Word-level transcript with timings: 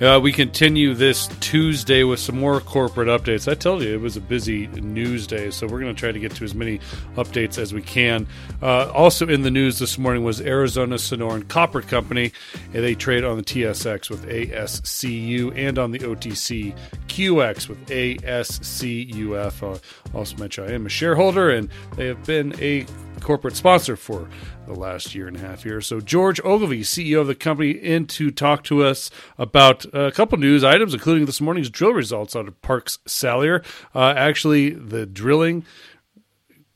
Uh, 0.00 0.20
we 0.22 0.32
continue 0.32 0.94
this 0.94 1.26
Tuesday 1.40 2.04
with 2.04 2.20
some 2.20 2.38
more 2.38 2.60
corporate 2.60 3.08
updates. 3.08 3.50
I 3.50 3.54
told 3.54 3.82
you 3.82 3.92
it 3.92 4.00
was 4.00 4.16
a 4.16 4.20
busy 4.20 4.68
news 4.68 5.26
day, 5.26 5.50
so 5.50 5.66
we're 5.66 5.80
going 5.80 5.92
to 5.92 5.98
try 5.98 6.12
to 6.12 6.20
get 6.20 6.36
to 6.36 6.44
as 6.44 6.54
many 6.54 6.78
updates 7.16 7.58
as 7.58 7.74
we 7.74 7.82
can. 7.82 8.28
Uh, 8.62 8.92
also 8.92 9.26
in 9.26 9.42
the 9.42 9.50
news 9.50 9.80
this 9.80 9.98
morning 9.98 10.22
was 10.22 10.40
Arizona 10.40 10.96
Sonoran 10.96 11.48
Copper 11.48 11.82
Company. 11.82 12.30
They 12.70 12.94
trade 12.94 13.24
on 13.24 13.38
the 13.38 13.42
TSX 13.42 14.08
with 14.08 14.24
ASCU 14.28 15.52
and 15.56 15.80
on 15.80 15.90
the 15.90 15.98
OTC 15.98 16.76
QX 17.08 17.68
with 17.68 17.84
ASCUF. 17.88 19.62
Uh, 19.62 20.16
also 20.16 20.36
mention 20.36 20.62
I 20.62 20.74
am 20.74 20.86
a 20.86 20.90
shareholder, 20.90 21.50
and 21.50 21.68
they 21.96 22.06
have 22.06 22.24
been 22.24 22.54
a 22.60 22.86
corporate 23.28 23.54
sponsor 23.54 23.94
for 23.94 24.26
the 24.66 24.72
last 24.72 25.14
year 25.14 25.28
and 25.28 25.36
a 25.36 25.40
half 25.40 25.62
here. 25.62 25.82
So 25.82 26.00
George 26.00 26.40
Ogilvie, 26.40 26.80
CEO 26.80 27.20
of 27.20 27.26
the 27.26 27.34
company, 27.34 27.72
in 27.72 28.06
to 28.06 28.30
talk 28.30 28.64
to 28.64 28.82
us 28.82 29.10
about 29.36 29.84
a 29.92 30.10
couple 30.10 30.38
news 30.38 30.64
items, 30.64 30.94
including 30.94 31.26
this 31.26 31.38
morning's 31.38 31.68
drill 31.68 31.92
results 31.92 32.34
out 32.34 32.48
of 32.48 32.62
Parks 32.62 33.00
Salyer. 33.04 33.62
Uh, 33.94 34.14
actually, 34.16 34.70
the 34.70 35.04
drilling 35.04 35.66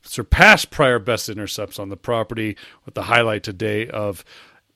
surpassed 0.02 0.70
prior 0.70 0.98
best 0.98 1.30
intercepts 1.30 1.78
on 1.78 1.88
the 1.88 1.96
property, 1.96 2.58
with 2.84 2.92
the 2.92 3.04
highlight 3.04 3.42
today 3.42 3.88
of 3.88 4.22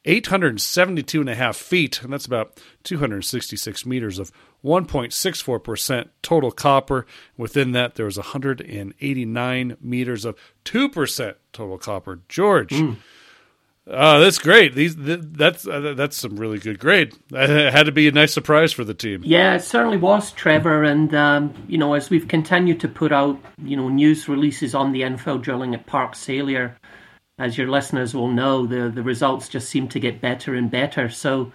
872 0.06 1.20
and 1.20 1.28
a 1.28 1.34
half 1.34 1.56
feet, 1.56 2.02
and 2.02 2.12
that's 2.12 2.27
about 2.27 2.60
266 2.84 3.84
meters 3.84 4.19
of 4.19 4.30
1.64% 4.65 6.09
total 6.23 6.51
copper. 6.52 7.07
Within 7.37 7.73
that, 7.73 7.96
there 7.96 8.07
was 8.07 8.16
189 8.16 9.76
meters 9.80 10.24
of 10.24 10.37
2% 10.65 11.35
total 11.52 11.79
copper. 11.79 12.21
George. 12.29 12.71
Mm. 12.71 12.96
Uh, 13.88 14.18
that's 14.18 14.40
great. 14.40 14.74
These 14.74 14.96
th- 14.96 15.21
that's 15.23 15.66
uh, 15.66 15.95
that's 15.96 16.16
some 16.16 16.37
really 16.37 16.59
good 16.59 16.80
grade. 16.80 17.15
That 17.30 17.73
had 17.73 17.87
to 17.87 17.93
be 17.93 18.09
a 18.09 18.13
nice 18.13 18.32
surprise 18.32 18.73
for 18.73 18.82
the 18.82 18.95
team. 18.95 19.23
Yeah, 19.24 19.54
it 19.54 19.60
certainly 19.60 19.96
was, 19.96 20.32
Trevor. 20.32 20.82
And 20.82 21.15
um, 21.15 21.54
you 21.68 21.79
know, 21.79 21.95
as 21.95 22.10
we've 22.10 22.26
continued 22.26 22.80
to 22.80 22.88
put 22.88 23.13
out 23.13 23.38
you 23.63 23.76
know 23.76 23.88
news 23.88 24.29
releases 24.29 24.74
on 24.74 24.91
the 24.91 25.02
infill 25.02 25.41
drilling 25.41 25.73
at 25.73 25.87
Park 25.87 26.16
Salyer, 26.16 26.76
as 27.38 27.59
your 27.59 27.68
listeners 27.68 28.15
will 28.15 28.29
know, 28.29 28.66
the 28.66 28.88
the 28.88 29.02
results 29.02 29.48
just 29.48 29.68
seem 29.68 29.88
to 29.88 30.01
get 30.01 30.20
better 30.20 30.54
and 30.54 30.70
better. 30.70 31.09
So, 31.09 31.52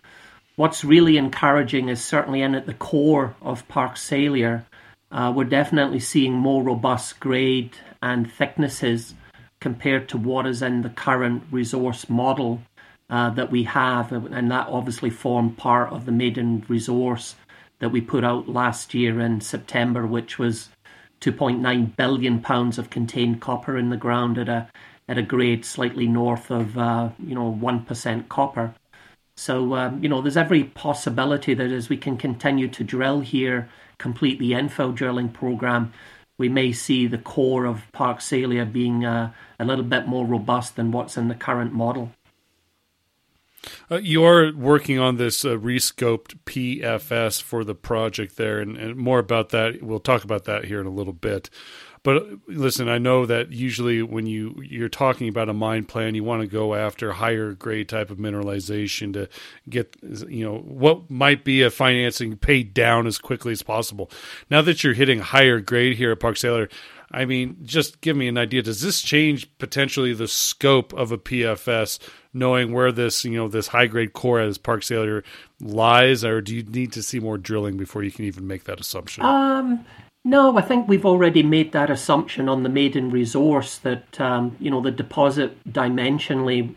what's 0.56 0.84
really 0.84 1.18
encouraging 1.18 1.90
is 1.90 2.04
certainly 2.04 2.42
in 2.42 2.56
at 2.56 2.66
the 2.66 2.74
core 2.74 3.36
of 3.42 3.68
Park 3.68 3.98
Salyer, 3.98 4.66
uh, 5.12 5.34
we're 5.36 5.44
definitely 5.46 6.00
seeing 6.00 6.34
more 6.34 6.64
robust 6.64 7.20
grade 7.20 7.76
and 8.02 8.32
thicknesses 8.32 9.16
compared 9.60 10.10
to 10.10 10.18
what 10.18 10.48
is 10.48 10.62
in 10.62 10.82
the 10.82 10.90
current 10.90 11.44
resource 11.52 12.10
model 12.10 12.62
uh, 13.10 13.30
that 13.32 13.52
we 13.52 13.64
have, 13.64 14.12
and 14.12 14.52
that 14.52 14.68
obviously 14.68 15.10
formed 15.10 15.58
part 15.58 15.92
of 15.92 16.06
the 16.06 16.12
maiden 16.12 16.64
resource 16.68 17.36
that 17.80 17.90
we 17.90 18.00
put 18.00 18.24
out 18.24 18.48
last 18.48 18.94
year 18.94 19.20
in 19.20 19.42
September, 19.42 20.06
which 20.06 20.40
was 20.40 20.70
2.9 21.20 21.96
billion 21.96 22.40
pounds 22.40 22.78
of 22.78 22.90
contained 22.90 23.42
copper 23.42 23.78
in 23.78 23.90
the 23.90 23.98
ground 23.98 24.38
at 24.38 24.50
a 24.50 24.70
at 25.12 25.18
a 25.18 25.22
grade 25.22 25.66
slightly 25.66 26.08
north 26.08 26.50
of 26.50 26.78
uh, 26.78 27.10
you 27.20 27.36
know 27.36 27.52
one 27.52 27.84
percent 27.84 28.30
copper. 28.30 28.74
So 29.36 29.76
um, 29.76 30.02
you 30.02 30.08
know 30.08 30.22
there's 30.22 30.38
every 30.38 30.64
possibility 30.64 31.54
that 31.54 31.70
as 31.70 31.90
we 31.90 31.98
can 31.98 32.16
continue 32.16 32.70
to 32.70 32.84
drill 32.84 33.20
here, 33.20 33.68
complete 33.98 34.40
the 34.40 34.54
infill 34.54 34.96
drilling 34.96 35.28
program, 35.28 35.92
we 36.38 36.48
may 36.48 36.72
see 36.72 37.08
the 37.08 37.18
core 37.18 37.66
of 37.66 37.92
Park 37.92 38.22
Salyer 38.22 38.64
being 38.64 39.04
uh, 39.04 39.34
a 39.60 39.66
little 39.66 39.84
bit 39.84 40.08
more 40.08 40.26
robust 40.26 40.78
than 40.78 40.94
what's 40.94 41.18
in 41.18 41.28
the 41.28 41.36
current 41.36 41.74
model. 41.74 42.12
Uh, 43.92 43.98
you're 43.98 44.56
working 44.56 44.98
on 44.98 45.18
this 45.18 45.44
uh, 45.46 45.50
rescoped 45.50 46.40
PFS 46.46 47.42
for 47.42 47.64
the 47.66 47.76
project 47.76 48.38
there, 48.38 48.60
and, 48.60 48.78
and, 48.78 48.96
more 48.96 49.20
about 49.20 49.50
that. 49.50 49.84
We'll 49.84 50.00
talk 50.00 50.24
about 50.24 50.46
that 50.46 50.66
here 50.66 50.80
in 50.80 50.88
a 50.88 50.92
little 50.92 51.14
bit. 51.14 51.50
But 52.04 52.26
listen, 52.48 52.90
I 52.90 52.98
know 52.98 53.28
that 53.28 53.52
usually 53.52 54.02
when 54.02 54.26
you 54.26 54.60
you're 54.64 54.90
talking 54.90 55.30
about 55.30 55.50
a 55.50 55.54
mine 55.54 55.86
plan, 55.86 56.16
you 56.16 56.24
want 56.24 56.42
to 56.42 56.48
go 56.48 56.74
after 56.74 57.12
higher 57.12 57.54
grade 57.54 57.90
type 57.90 58.10
of 58.10 58.18
mineralization 58.18 59.14
to 59.14 59.30
get 59.70 59.96
you 60.28 60.44
know 60.44 60.58
what 60.58 61.12
might 61.12 61.44
be 61.44 61.62
a 61.62 61.70
financing 61.70 62.38
paid 62.38 62.74
down 62.74 63.06
as 63.06 63.20
quickly 63.20 63.52
as 63.52 63.62
possible. 63.62 64.10
Now 64.50 64.64
that 64.64 64.84
you're 64.84 64.96
hitting 64.96 65.20
higher 65.20 65.60
grade 65.60 65.98
here 65.98 66.12
at 66.12 66.20
Park 66.20 66.38
Salyer, 66.38 66.70
I 67.12 67.26
mean, 67.26 67.58
just 67.64 68.02
give 68.02 68.16
me 68.16 68.28
an 68.28 68.38
idea. 68.38 68.62
Does 68.62 68.82
this 68.82 69.02
change 69.02 69.48
potentially 69.58 70.14
the 70.14 70.28
scope 70.28 70.94
of 70.94 71.12
a 71.12 71.18
PFS, 71.18 72.00
knowing 72.34 72.74
where 72.74 72.92
this 72.92 73.24
you 73.26 73.36
know 73.38 73.48
this 73.48 73.68
high 73.68 73.88
grade 73.88 74.14
core 74.14 74.40
as 74.40 74.58
Park 74.58 74.82
Salyer 74.84 75.24
lies, 75.60 76.24
or 76.24 76.42
do 76.42 76.56
you 76.56 76.64
need 76.64 76.94
to 76.94 77.04
see 77.04 77.20
more 77.20 77.38
drilling 77.38 77.78
before 77.78 78.02
you 78.02 78.12
can 78.12 78.26
even 78.26 78.48
make 78.48 78.64
that 78.64 78.80
assumption? 78.80 79.24
Um, 79.24 79.86
no, 80.24 80.56
I 80.58 80.62
think 80.62 80.88
we've 80.88 81.06
already 81.06 81.42
made 81.42 81.72
that 81.72 81.90
assumption 81.90 82.48
on 82.48 82.62
the 82.62 82.70
maiden 82.70 83.10
resource 83.10 83.78
that 83.80 84.22
um, 84.22 84.56
you 84.60 84.70
know 84.70 84.82
the 84.82 84.92
deposit 84.92 85.64
dimensionally 85.68 86.76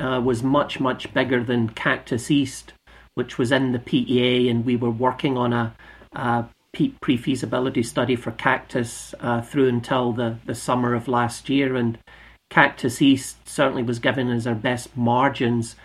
uh, 0.00 0.20
was 0.24 0.42
much 0.42 0.80
much 0.80 1.12
bigger 1.12 1.44
than 1.44 1.68
Cactus 1.68 2.30
East, 2.30 2.72
which 3.14 3.36
was 3.36 3.52
in 3.52 3.72
the 3.72 3.78
PEA, 3.78 4.48
and 4.48 4.64
we 4.64 4.76
were 4.76 4.90
working 4.90 5.36
on 5.36 5.52
a, 5.52 5.74
a 6.12 6.46
pre-feasibility 7.00 7.82
study 7.82 8.16
for 8.16 8.30
Cactus 8.32 9.14
uh, 9.20 9.42
through 9.42 9.68
until 9.68 10.12
the 10.12 10.38
the 10.46 10.54
summer 10.54 10.94
of 10.94 11.08
last 11.08 11.50
year, 11.50 11.76
and 11.76 11.98
Cactus 12.48 13.02
East 13.02 13.46
certainly 13.46 13.82
was 13.82 13.98
given 13.98 14.30
as 14.30 14.46
our 14.46 14.54
best 14.54 14.96
margins, 14.96 15.76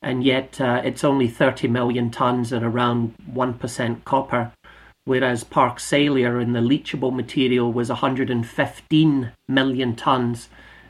and 0.00 0.24
yet 0.24 0.58
uh, 0.58 0.80
it's 0.82 1.04
only 1.04 1.28
30 1.28 1.68
million 1.68 2.10
tons 2.10 2.50
at 2.50 2.62
around 2.62 3.14
one 3.26 3.52
percent 3.52 4.06
copper 4.06 4.52
whereas 5.06 5.44
Park 5.44 5.80
Salyer 5.80 6.38
in 6.40 6.52
the 6.52 6.60
leachable 6.60 7.14
material 7.14 7.72
was 7.72 7.88
115 7.88 9.32
million 9.48 9.96
tonnes 9.96 10.48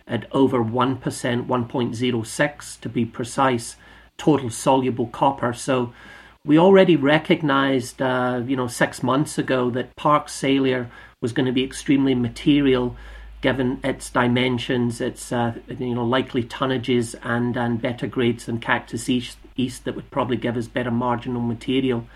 at 0.08 0.26
over 0.32 0.64
1%, 0.64 0.98
1.06 1.46 2.80
to 2.80 2.88
be 2.88 3.04
precise, 3.04 3.76
total 4.16 4.50
soluble 4.50 5.06
copper. 5.08 5.52
So 5.52 5.92
we 6.44 6.58
already 6.58 6.96
recognized, 6.96 8.00
uh, 8.00 8.42
you 8.44 8.56
know, 8.56 8.68
six 8.68 9.02
months 9.02 9.36
ago 9.36 9.68
that 9.70 9.94
Park 9.96 10.28
Salyer 10.28 10.90
was 11.20 11.32
going 11.32 11.46
to 11.46 11.52
be 11.52 11.64
extremely 11.64 12.14
material 12.14 12.96
given 13.42 13.78
its 13.84 14.08
dimensions, 14.10 15.00
its 15.00 15.30
uh, 15.30 15.52
you 15.68 15.94
know 15.94 16.04
likely 16.04 16.42
tonnages 16.42 17.14
and 17.22 17.56
and 17.56 17.82
better 17.82 18.06
grades 18.06 18.46
than 18.46 18.58
Cactus 18.58 19.08
East, 19.08 19.36
East 19.56 19.84
that 19.84 19.94
would 19.94 20.10
probably 20.10 20.36
give 20.36 20.56
us 20.56 20.66
better 20.68 20.90
marginal 20.90 21.42
material. 21.42 22.06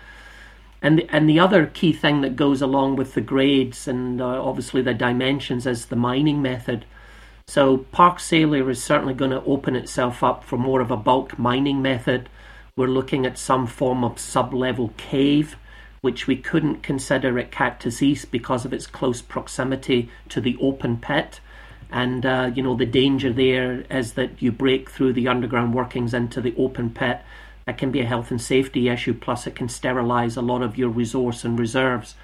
And 0.81 0.97
the, 0.97 1.07
and 1.09 1.29
the 1.29 1.39
other 1.39 1.67
key 1.67 1.93
thing 1.93 2.21
that 2.21 2.35
goes 2.35 2.61
along 2.61 2.95
with 2.95 3.13
the 3.13 3.21
grades 3.21 3.87
and 3.87 4.19
uh, 4.19 4.43
obviously 4.43 4.81
the 4.81 4.93
dimensions 4.93 5.67
is 5.67 5.85
the 5.85 5.95
mining 5.95 6.41
method. 6.41 6.85
So 7.47 7.77
Park 7.77 8.19
Salyer 8.19 8.69
is 8.69 8.81
certainly 8.81 9.13
going 9.13 9.31
to 9.31 9.43
open 9.43 9.75
itself 9.75 10.23
up 10.23 10.43
for 10.43 10.57
more 10.57 10.81
of 10.81 10.89
a 10.89 10.97
bulk 10.97 11.37
mining 11.37 11.81
method. 11.81 12.29
We're 12.75 12.87
looking 12.87 13.25
at 13.25 13.37
some 13.37 13.67
form 13.67 14.03
of 14.03 14.19
sub-level 14.19 14.93
cave, 14.97 15.55
which 15.99 16.25
we 16.25 16.35
couldn't 16.35 16.81
consider 16.81 17.37
at 17.37 17.51
Cactus 17.51 18.01
East 18.01 18.31
because 18.31 18.65
of 18.65 18.73
its 18.73 18.87
close 18.87 19.21
proximity 19.21 20.09
to 20.29 20.41
the 20.41 20.57
open 20.61 20.97
pit. 20.97 21.41
And 21.91 22.25
uh, 22.25 22.51
you 22.55 22.63
know 22.63 22.75
the 22.75 22.85
danger 22.85 23.33
there 23.33 23.81
is 23.89 24.13
that 24.13 24.41
you 24.41 24.51
break 24.51 24.89
through 24.89 25.13
the 25.13 25.27
underground 25.27 25.73
workings 25.73 26.13
into 26.13 26.39
the 26.39 26.55
open 26.57 26.89
pit 26.89 27.21
it 27.67 27.77
can 27.77 27.91
be 27.91 28.01
a 28.01 28.05
health 28.05 28.31
and 28.31 28.41
safety 28.41 28.89
issue, 28.89 29.13
plus 29.13 29.47
it 29.47 29.55
can 29.55 29.69
sterilize 29.69 30.35
a 30.35 30.41
lot 30.41 30.61
of 30.61 30.77
your 30.77 30.89
resource 30.89 31.43
and 31.43 31.59
reserves. 31.59 32.15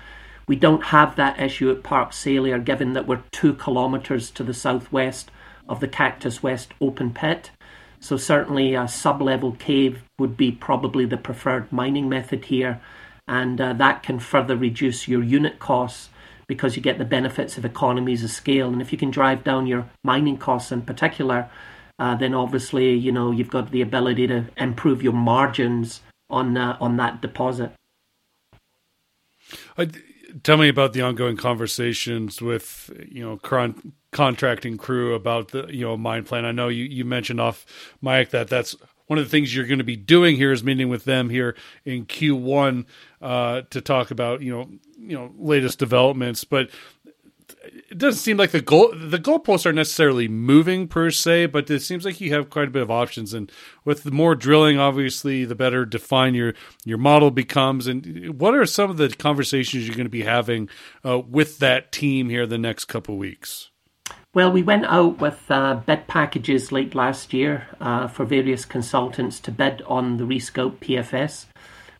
We 0.47 0.55
don't 0.55 0.85
have 0.85 1.15
that 1.15 1.39
issue 1.39 1.69
at 1.71 1.83
Park 1.83 2.13
Salyer, 2.13 2.59
given 2.59 2.93
that 2.93 3.07
we're 3.07 3.23
two 3.31 3.53
kilometres 3.53 4.31
to 4.31 4.43
the 4.43 4.53
southwest 4.53 5.29
of 5.67 5.79
the 5.79 5.87
Cactus 5.87 6.41
West 6.41 6.73
open 6.79 7.13
pit. 7.13 7.51
So, 7.99 8.15
certainly, 8.15 8.73
a 8.73 8.87
sub 8.87 9.21
level 9.21 9.53
cave 9.53 10.03
would 10.17 10.37
be 10.37 10.51
probably 10.51 11.05
the 11.05 11.17
preferred 11.17 11.71
mining 11.71 12.07
method 12.07 12.45
here, 12.45 12.79
and 13.27 13.59
uh, 13.59 13.73
that 13.73 14.03
can 14.03 14.19
further 14.19 14.55
reduce 14.55 15.07
your 15.07 15.23
unit 15.23 15.59
costs 15.59 16.09
because 16.47 16.77
you 16.77 16.81
get 16.81 16.97
the 16.97 17.05
benefits 17.05 17.57
of 17.57 17.65
economies 17.65 18.23
of 18.23 18.31
scale. 18.31 18.69
And 18.71 18.81
if 18.81 18.91
you 18.91 18.97
can 18.97 19.11
drive 19.11 19.43
down 19.43 19.67
your 19.67 19.89
mining 20.03 20.37
costs 20.37 20.71
in 20.71 20.83
particular, 20.83 21.49
uh, 21.99 22.15
then 22.15 22.33
obviously 22.33 22.93
you 22.93 23.11
know 23.11 23.31
you've 23.31 23.49
got 23.49 23.71
the 23.71 23.81
ability 23.81 24.27
to 24.27 24.45
improve 24.57 25.01
your 25.01 25.13
margins 25.13 26.01
on 26.29 26.57
uh, 26.57 26.77
on 26.79 26.97
that 26.97 27.21
deposit. 27.21 27.71
Uh, 29.77 29.85
tell 30.43 30.57
me 30.57 30.69
about 30.69 30.93
the 30.93 31.01
ongoing 31.01 31.37
conversations 31.37 32.41
with 32.41 32.91
you 33.09 33.23
know 33.23 33.37
con- 33.37 33.93
contracting 34.11 34.77
crew 34.77 35.13
about 35.13 35.49
the 35.49 35.67
you 35.69 35.85
know 35.85 35.97
mine 35.97 36.23
plan. 36.23 36.45
I 36.45 36.51
know 36.51 36.67
you 36.67 36.83
you 36.83 37.05
mentioned 37.05 37.41
off 37.41 37.65
Mike 38.01 38.29
that 38.31 38.47
that's 38.47 38.75
one 39.07 39.17
of 39.17 39.25
the 39.25 39.31
things 39.31 39.55
you're 39.55 39.65
going 39.65 39.77
to 39.77 39.85
be 39.85 39.95
doing 39.95 40.35
here 40.35 40.51
is 40.51 40.63
meeting 40.63 40.89
with 40.89 41.05
them 41.05 41.29
here 41.29 41.55
in 41.85 42.05
Q1 42.05 42.85
uh, 43.21 43.61
to 43.69 43.81
talk 43.81 44.11
about 44.11 44.41
you 44.41 44.51
know 44.51 44.69
you 44.99 45.17
know 45.17 45.31
latest 45.37 45.79
developments. 45.79 46.43
But 46.43 46.69
it 47.63 47.97
doesn't 47.97 48.19
seem 48.19 48.37
like 48.37 48.51
the 48.51 48.61
goal 48.61 48.93
the 48.93 49.19
goalposts 49.19 49.65
are 49.65 49.73
necessarily 49.73 50.27
moving 50.27 50.87
per 50.87 51.09
se, 51.11 51.47
but 51.47 51.69
it 51.69 51.81
seems 51.81 52.05
like 52.05 52.19
you 52.19 52.33
have 52.33 52.49
quite 52.49 52.67
a 52.67 52.71
bit 52.71 52.81
of 52.81 52.91
options. 52.91 53.33
And 53.33 53.51
with 53.85 54.03
the 54.03 54.11
more 54.11 54.35
drilling, 54.35 54.77
obviously, 54.77 55.45
the 55.45 55.55
better 55.55 55.85
defined 55.85 56.35
your 56.35 56.53
your 56.85 56.97
model 56.97 57.31
becomes. 57.31 57.87
And 57.87 58.39
what 58.39 58.53
are 58.53 58.65
some 58.65 58.89
of 58.89 58.97
the 58.97 59.09
conversations 59.09 59.87
you're 59.87 59.95
going 59.95 60.05
to 60.05 60.09
be 60.09 60.23
having 60.23 60.69
uh, 61.05 61.19
with 61.19 61.59
that 61.59 61.91
team 61.91 62.29
here 62.29 62.45
the 62.45 62.57
next 62.57 62.85
couple 62.85 63.17
weeks? 63.17 63.69
Well, 64.33 64.51
we 64.51 64.61
went 64.61 64.85
out 64.85 65.19
with 65.19 65.49
uh, 65.49 65.75
bid 65.85 66.07
packages 66.07 66.71
late 66.71 66.93
last 66.93 67.33
year 67.33 67.67
uh, 67.79 68.07
for 68.07 68.25
various 68.25 68.65
consultants 68.65 69.39
to 69.41 69.51
bid 69.51 69.81
on 69.83 70.17
the 70.17 70.25
Rescope 70.25 70.77
PFS. 70.77 71.47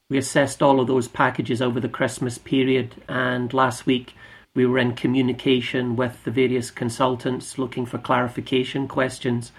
We 0.09 0.17
assessed 0.17 0.61
all 0.61 0.79
of 0.79 0.87
those 0.87 1.07
packages 1.07 1.61
over 1.61 1.79
the 1.79 1.89
Christmas 1.89 2.37
period, 2.37 2.95
and 3.09 3.53
last 3.53 3.85
week 3.85 4.13
we 4.57 4.65
were 4.65 4.79
in 4.79 4.95
communication 4.95 5.95
with 5.95 6.23
the 6.23 6.31
various 6.31 6.71
consultants 6.71 7.59
looking 7.59 7.85
for 7.85 7.99
clarification 7.99 8.87
questions. 8.87 9.51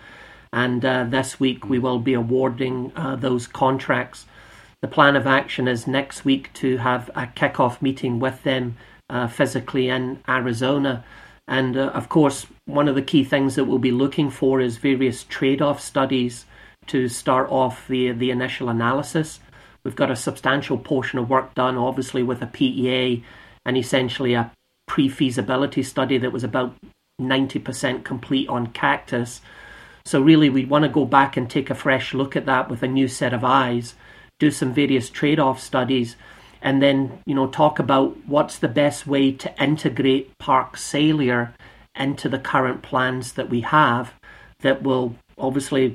And 0.53 0.85
uh, 0.85 1.05
this 1.05 1.39
week 1.39 1.69
we 1.69 1.79
will 1.79 2.00
be 2.00 2.15
awarding 2.15 2.91
uh, 2.97 3.15
those 3.15 3.47
contracts. 3.47 4.27
The 4.83 4.89
plan 4.89 5.15
of 5.15 5.25
action 5.25 5.69
is 5.69 5.87
next 5.87 6.25
week 6.25 6.53
to 6.55 6.79
have 6.79 7.12
a 7.15 7.29
kick-off 7.29 7.81
meeting 7.81 8.19
with 8.19 8.43
them 8.43 8.77
uh, 9.09 9.29
physically 9.29 9.89
in 9.89 10.21
Arizona. 10.29 11.05
And 11.47 11.77
uh, 11.77 11.91
of 11.94 12.09
course, 12.09 12.47
one 12.65 12.89
of 12.89 12.97
the 12.97 13.03
key 13.03 13.23
things 13.23 13.55
that 13.55 13.67
we'll 13.67 13.79
be 13.79 13.93
looking 13.93 14.31
for 14.31 14.61
is 14.61 14.79
various 14.79 15.23
trade-off 15.23 15.81
studies 15.81 16.44
to 16.89 17.06
start 17.09 17.49
off 17.51 17.87
the 17.87 18.11
the 18.11 18.33
initial 18.33 18.69
analysis. 18.69 19.39
We've 19.85 19.94
got 19.94 20.11
a 20.11 20.17
substantial 20.17 20.77
portion 20.77 21.21
of 21.21 21.31
work 21.31 21.55
done, 21.55 21.77
obviously, 21.77 22.25
with 22.25 22.43
a 22.43 22.47
PEA 22.47 23.23
and 23.65 23.77
essentially 23.77 24.35
a 24.35 24.51
pre 24.88 25.08
feasibility 25.08 25.85
study 25.85 26.19
that 26.19 26.32
was 26.32 26.43
about 26.43 26.75
90% 27.20 28.02
complete 28.02 28.49
on 28.49 28.69
cactus. 28.69 29.40
So, 30.05 30.20
really, 30.20 30.49
we'd 30.49 30.70
want 30.70 30.85
to 30.85 30.88
go 30.88 31.05
back 31.05 31.37
and 31.37 31.49
take 31.49 31.70
a 31.70 31.75
fresh 31.75 32.14
look 32.14 32.35
at 32.35 32.46
that 32.46 32.69
with 32.69 32.82
a 32.82 32.88
new 32.88 33.06
set 33.06 33.35
of 33.35 33.44
eyes, 33.44 33.94
do 34.38 34.50
some 34.50 34.73
various 34.73 35.11
trade 35.11 35.38
off 35.38 35.61
studies, 35.61 36.17
and 36.62 36.82
then, 36.82 37.20
you 37.26 37.35
know, 37.35 37.46
talk 37.46 37.79
about 37.79 38.17
what's 38.26 38.58
the 38.58 38.69
best 38.69 39.06
way 39.06 39.31
to 39.32 39.62
integrate 39.62 40.37
Park 40.38 40.76
Salyer 40.76 41.55
into 41.94 42.29
the 42.29 42.38
current 42.38 42.82
plans 42.82 43.34
that 43.34 43.50
we 43.50 43.61
have 43.61 44.14
that 44.61 44.82
will 44.82 45.14
obviously 45.37 45.94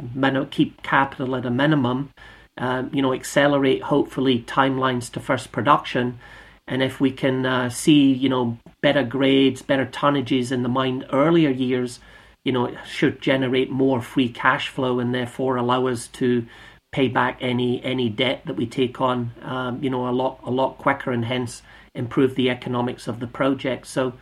keep 0.51 0.81
capital 0.84 1.36
at 1.36 1.46
a 1.46 1.50
minimum, 1.50 2.12
um, 2.57 2.89
you 2.94 3.01
know, 3.01 3.13
accelerate 3.13 3.84
hopefully 3.84 4.42
timelines 4.48 5.12
to 5.12 5.19
first 5.19 5.51
production 5.51 6.19
and 6.68 6.81
if 6.81 7.00
we 7.00 7.12
can 7.12 7.46
uh, 7.46 7.69
see, 7.69 8.13
you 8.13 8.30
know, 8.30 8.57
better 8.84 9.04
grades, 9.04 9.62
better 9.62 9.86
tonnages 9.86 10.52
in 10.52 10.62
the 10.62 10.70
mine 10.70 11.06
earlier 11.12 11.50
years, 11.50 12.02
you 12.44 12.52
know, 12.52 12.76
should 12.86 13.22
generate 13.22 13.72
more 13.72 14.02
free 14.02 14.28
cash 14.28 14.68
flow 14.68 15.00
and 15.00 15.16
therefore 15.16 15.56
allow 15.56 15.88
us 15.88 16.08
to 16.08 16.46
pay 16.92 17.08
back 17.08 17.38
any 17.42 17.82
any 17.84 18.10
debt 18.10 18.42
that 18.46 18.58
we 18.58 18.68
take 18.68 19.00
on, 19.02 19.32
um, 19.42 19.82
you 19.82 19.90
know, 19.90 20.08
a 20.08 20.12
lot 20.12 20.40
a 20.44 20.52
lot 20.52 20.78
quicker 20.78 21.12
and 21.12 21.26
hence 21.26 21.64
improve 21.96 22.36
the 22.36 22.50
economics 22.50 23.08
of 23.08 23.22
the 23.22 23.28
project. 23.28 23.88
So 23.88 24.14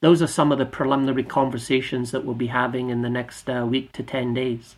those 0.00 0.22
are 0.22 0.26
some 0.26 0.52
of 0.52 0.58
the 0.58 0.66
preliminary 0.66 1.24
conversations 1.24 2.10
that 2.10 2.24
we'll 2.24 2.34
be 2.34 2.46
having 2.46 2.88
in 2.88 3.02
the 3.02 3.10
next 3.10 3.48
uh, 3.50 3.66
week 3.68 3.92
to 3.92 4.02
10 4.02 4.32
days. 4.32 4.76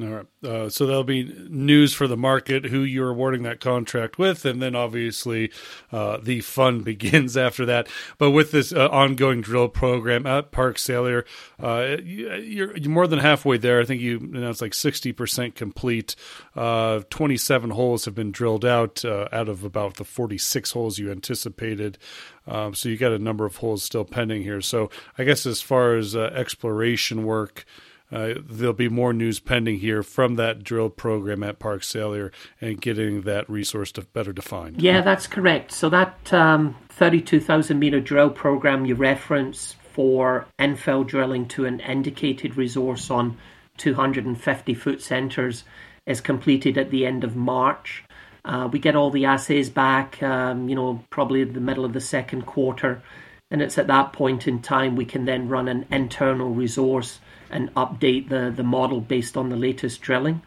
All 0.00 0.06
right. 0.06 0.26
Uh, 0.44 0.68
so 0.68 0.86
there'll 0.86 1.02
be 1.02 1.24
news 1.48 1.92
for 1.92 2.06
the 2.06 2.16
market, 2.16 2.66
who 2.66 2.82
you're 2.82 3.10
awarding 3.10 3.42
that 3.42 3.58
contract 3.58 4.16
with, 4.16 4.44
and 4.44 4.62
then 4.62 4.76
obviously 4.76 5.50
uh, 5.90 6.18
the 6.22 6.40
fun 6.40 6.80
begins 6.84 7.36
after 7.36 7.66
that. 7.66 7.88
But 8.16 8.30
with 8.30 8.52
this 8.52 8.72
uh, 8.72 8.88
ongoing 8.88 9.40
drill 9.40 9.68
program 9.68 10.24
at 10.24 10.52
Park 10.52 10.78
Salyer, 10.78 11.24
uh, 11.60 11.96
you're, 12.04 12.76
you're, 12.76 12.90
more 12.90 13.08
than 13.08 13.18
halfway 13.18 13.58
there. 13.58 13.80
I 13.80 13.84
think 13.84 14.00
you 14.00 14.18
announced 14.18 14.62
like 14.62 14.70
60% 14.70 15.56
complete. 15.56 16.14
Uh, 16.54 17.00
27 17.10 17.70
holes 17.70 18.04
have 18.04 18.14
been 18.14 18.30
drilled 18.30 18.64
out 18.64 19.04
uh, 19.04 19.28
out 19.32 19.48
of 19.48 19.64
about 19.64 19.94
the 19.94 20.04
46 20.04 20.70
holes 20.70 20.98
you 20.98 21.10
anticipated. 21.10 21.98
Um, 22.46 22.72
so 22.72 22.88
you 22.88 22.96
got 22.96 23.12
a 23.12 23.18
number 23.18 23.44
of 23.46 23.56
holes 23.56 23.82
still 23.82 24.04
pending 24.04 24.42
here. 24.42 24.60
So 24.60 24.90
I 25.18 25.24
guess 25.24 25.44
as 25.44 25.60
far 25.60 25.96
as 25.96 26.14
exploration 26.14 27.24
work, 27.24 27.64
uh, 28.10 28.34
there'll 28.42 28.72
be 28.72 28.88
more 28.88 29.12
news 29.12 29.38
pending 29.38 29.78
here 29.78 30.02
from 30.02 30.36
that 30.36 30.64
drill 30.64 30.88
program 30.88 31.42
at 31.42 31.58
Park 31.58 31.82
Salyer 31.82 32.32
and 32.60 32.80
getting 32.80 33.22
that 33.22 33.48
resource 33.50 33.92
to 33.92 34.02
better 34.02 34.32
defined. 34.32 34.80
Yeah, 34.80 35.02
that's 35.02 35.26
correct. 35.26 35.72
So 35.72 35.88
that 35.90 36.32
um, 36.32 36.76
32,000 36.90 37.78
meter 37.78 38.00
drill 38.00 38.30
program 38.30 38.86
you 38.86 38.94
reference 38.94 39.76
for 39.92 40.46
infill 40.58 41.06
drilling 41.06 41.48
to 41.48 41.66
an 41.66 41.80
indicated 41.80 42.56
resource 42.56 43.10
on 43.10 43.36
250 43.76 44.74
foot 44.74 45.02
centers 45.02 45.64
is 46.06 46.20
completed 46.20 46.78
at 46.78 46.90
the 46.90 47.04
end 47.04 47.24
of 47.24 47.36
March. 47.36 48.04
Uh, 48.44 48.68
we 48.72 48.78
get 48.78 48.96
all 48.96 49.10
the 49.10 49.26
assays 49.26 49.68
back, 49.68 50.22
um, 50.22 50.68
you 50.68 50.74
know, 50.74 51.04
probably 51.10 51.44
the 51.44 51.60
middle 51.60 51.84
of 51.84 51.92
the 51.92 52.00
second 52.00 52.46
quarter. 52.46 53.02
And 53.50 53.62
it's 53.62 53.78
at 53.78 53.86
that 53.86 54.12
point 54.12 54.46
in 54.46 54.60
time 54.60 54.94
we 54.94 55.04
can 55.04 55.24
then 55.24 55.48
run 55.48 55.68
an 55.68 55.86
internal 55.90 56.50
resource 56.50 57.20
and 57.50 57.72
update 57.74 58.28
the, 58.28 58.52
the 58.54 58.62
model 58.62 59.00
based 59.00 59.36
on 59.36 59.48
the 59.48 59.56
latest 59.56 60.02
drilling. 60.02 60.42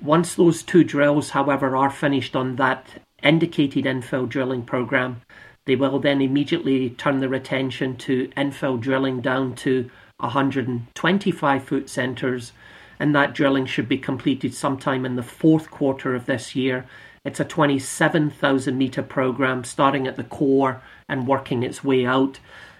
Once 0.00 0.34
those 0.34 0.62
two 0.62 0.84
drills, 0.84 1.30
however, 1.30 1.76
are 1.76 1.90
finished 1.90 2.36
on 2.36 2.56
that 2.56 2.86
indicated 3.22 3.84
infill 3.84 4.28
drilling 4.28 4.62
program, 4.62 5.20
they 5.64 5.74
will 5.74 5.98
then 5.98 6.22
immediately 6.22 6.90
turn 6.90 7.18
their 7.18 7.34
attention 7.34 7.96
to 7.96 8.28
infill 8.36 8.80
drilling 8.80 9.20
down 9.20 9.54
to 9.54 9.90
125 10.20 11.64
foot 11.64 11.90
centres, 11.90 12.52
and 13.00 13.14
that 13.14 13.34
drilling 13.34 13.66
should 13.66 13.88
be 13.88 13.98
completed 13.98 14.54
sometime 14.54 15.04
in 15.04 15.16
the 15.16 15.22
fourth 15.22 15.70
quarter 15.70 16.14
of 16.14 16.26
this 16.26 16.54
year. 16.54 16.86
It's 17.24 17.40
a 17.40 17.44
27,000 17.44 18.78
metre 18.78 19.02
program 19.02 19.64
starting 19.64 20.06
at 20.06 20.16
the 20.16 20.24
core 20.24 20.80
and 21.08 21.26
working 21.26 21.62
its 21.62 21.82
way 21.82 22.04
out 22.04 22.38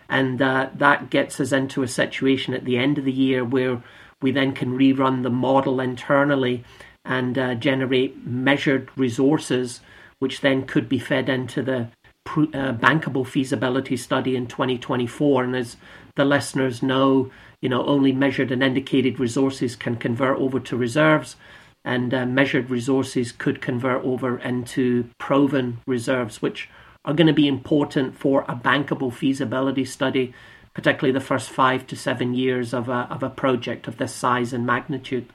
and 0.08 0.40
uh, 0.40 0.70
that 0.74 1.10
gets 1.10 1.38
us 1.40 1.52
into 1.52 1.82
a 1.82 1.88
situation 1.88 2.54
at 2.54 2.64
the 2.64 2.78
end 2.78 2.98
of 2.98 3.04
the 3.04 3.12
year 3.12 3.44
where 3.44 3.82
we 4.22 4.30
then 4.32 4.52
can 4.52 4.76
rerun 4.76 5.22
the 5.22 5.30
model 5.30 5.80
internally 5.80 6.64
and 7.04 7.38
uh, 7.38 7.54
generate 7.54 8.26
measured 8.26 8.88
resources, 8.96 9.80
which 10.18 10.40
then 10.40 10.66
could 10.66 10.88
be 10.88 10.98
fed 10.98 11.28
into 11.28 11.62
the 11.62 11.88
uh, 12.26 12.72
bankable 12.72 13.26
feasibility 13.26 13.96
study 13.96 14.34
in 14.34 14.46
2024. 14.46 15.44
And 15.44 15.56
as 15.56 15.76
the 16.16 16.24
listeners 16.24 16.82
know, 16.82 17.30
you 17.60 17.68
know, 17.68 17.84
only 17.84 18.12
measured 18.12 18.50
and 18.50 18.62
indicated 18.62 19.20
resources 19.20 19.76
can 19.76 19.96
convert 19.96 20.38
over 20.38 20.58
to 20.60 20.76
reserves, 20.76 21.36
and 21.84 22.12
uh, 22.12 22.26
measured 22.26 22.70
resources 22.70 23.32
could 23.32 23.60
convert 23.60 24.04
over 24.04 24.38
into 24.38 25.08
proven 25.18 25.80
reserves, 25.86 26.42
which 26.42 26.68
are 27.08 27.14
going 27.14 27.26
to 27.26 27.32
be 27.32 27.48
important 27.48 28.18
for 28.18 28.42
a 28.42 28.54
bankable 28.54 29.10
feasibility 29.10 29.86
study, 29.86 30.34
particularly 30.74 31.10
the 31.10 31.24
first 31.24 31.48
five 31.48 31.86
to 31.86 31.96
seven 31.96 32.34
years 32.34 32.74
of 32.74 32.90
a, 32.90 33.08
of 33.10 33.22
a 33.22 33.30
project 33.30 33.88
of 33.88 33.96
this 33.96 34.14
size 34.14 34.52
and 34.52 34.66
magnitude. 34.66 35.26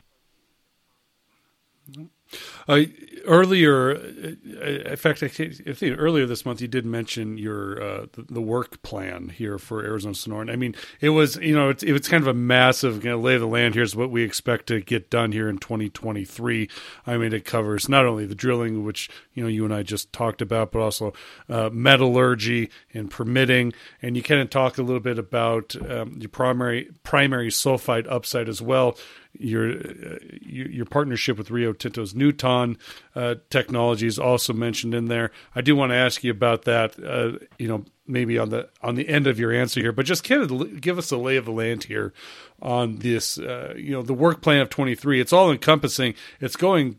Uh, 2.67 2.81
earlier, 3.25 3.95
uh, 3.95 4.89
in 4.91 4.95
fact, 4.95 5.23
I 5.23 5.27
think 5.27 5.97
earlier 5.97 6.25
this 6.25 6.45
month 6.45 6.61
you 6.61 6.67
did 6.67 6.85
mention 6.85 7.37
your 7.37 7.81
uh, 7.81 8.05
the, 8.13 8.41
work 8.41 8.81
plan 8.81 9.29
here 9.29 9.57
for 9.57 9.83
Arizona 9.83 10.13
Sonoran. 10.13 10.51
I 10.51 10.55
mean, 10.55 10.75
it 11.01 11.09
was 11.09 11.37
you 11.37 11.55
know 11.55 11.69
it's 11.69 11.83
it 11.83 11.91
was 11.91 12.07
kind 12.07 12.21
of 12.21 12.27
a 12.27 12.33
massive 12.33 13.03
you 13.03 13.11
know, 13.11 13.19
lay 13.19 13.35
of 13.35 13.41
the 13.41 13.47
land. 13.47 13.75
Here's 13.75 13.95
what 13.95 14.11
we 14.11 14.23
expect 14.23 14.67
to 14.67 14.81
get 14.81 15.09
done 15.09 15.31
here 15.31 15.49
in 15.49 15.57
2023. 15.57 16.69
I 17.07 17.17
mean, 17.17 17.33
it 17.33 17.45
covers 17.45 17.87
not 17.87 18.05
only 18.05 18.25
the 18.25 18.35
drilling, 18.35 18.83
which 18.83 19.09
you 19.33 19.43
know 19.43 19.49
you 19.49 19.65
and 19.65 19.73
I 19.73 19.83
just 19.83 20.11
talked 20.13 20.41
about, 20.41 20.71
but 20.71 20.79
also 20.79 21.13
uh, 21.49 21.69
metallurgy 21.71 22.69
and 22.93 23.09
permitting. 23.09 23.73
And 24.01 24.17
you 24.17 24.23
kind 24.23 24.41
of 24.41 24.49
talk 24.49 24.77
a 24.77 24.83
little 24.83 24.99
bit 24.99 25.17
about 25.17 25.75
um, 25.89 26.17
your 26.19 26.29
primary 26.29 26.89
primary 27.03 27.49
sulfide 27.49 28.07
upside 28.09 28.49
as 28.49 28.61
well 28.61 28.97
your 29.37 29.71
uh, 29.71 30.17
your 30.41 30.85
partnership 30.85 31.37
with 31.37 31.51
Rio 31.51 31.73
Tinto's 31.73 32.13
Nuton 32.13 32.77
uh, 33.15 33.35
technology 33.49 34.07
is 34.07 34.19
also 34.19 34.53
mentioned 34.53 34.93
in 34.93 35.05
there. 35.05 35.31
I 35.55 35.61
do 35.61 35.75
want 35.75 35.91
to 35.91 35.95
ask 35.95 36.23
you 36.23 36.31
about 36.31 36.63
that. 36.63 37.01
Uh, 37.03 37.39
you 37.57 37.67
know, 37.67 37.85
maybe 38.07 38.37
on 38.37 38.49
the 38.49 38.69
on 38.81 38.95
the 38.95 39.07
end 39.07 39.27
of 39.27 39.39
your 39.39 39.51
answer 39.51 39.79
here, 39.79 39.91
but 39.91 40.05
just 40.05 40.23
kind 40.23 40.41
of 40.41 40.81
give 40.81 40.97
us 40.97 41.11
a 41.11 41.17
lay 41.17 41.37
of 41.37 41.45
the 41.45 41.51
land 41.51 41.85
here 41.85 42.13
on 42.61 42.97
this. 42.97 43.37
Uh, 43.37 43.73
you 43.77 43.91
know, 43.91 44.01
the 44.01 44.13
work 44.13 44.41
plan 44.41 44.61
of 44.61 44.69
twenty 44.69 44.95
three. 44.95 45.19
It's 45.19 45.33
all 45.33 45.51
encompassing. 45.51 46.15
It's 46.39 46.55
going 46.55 46.97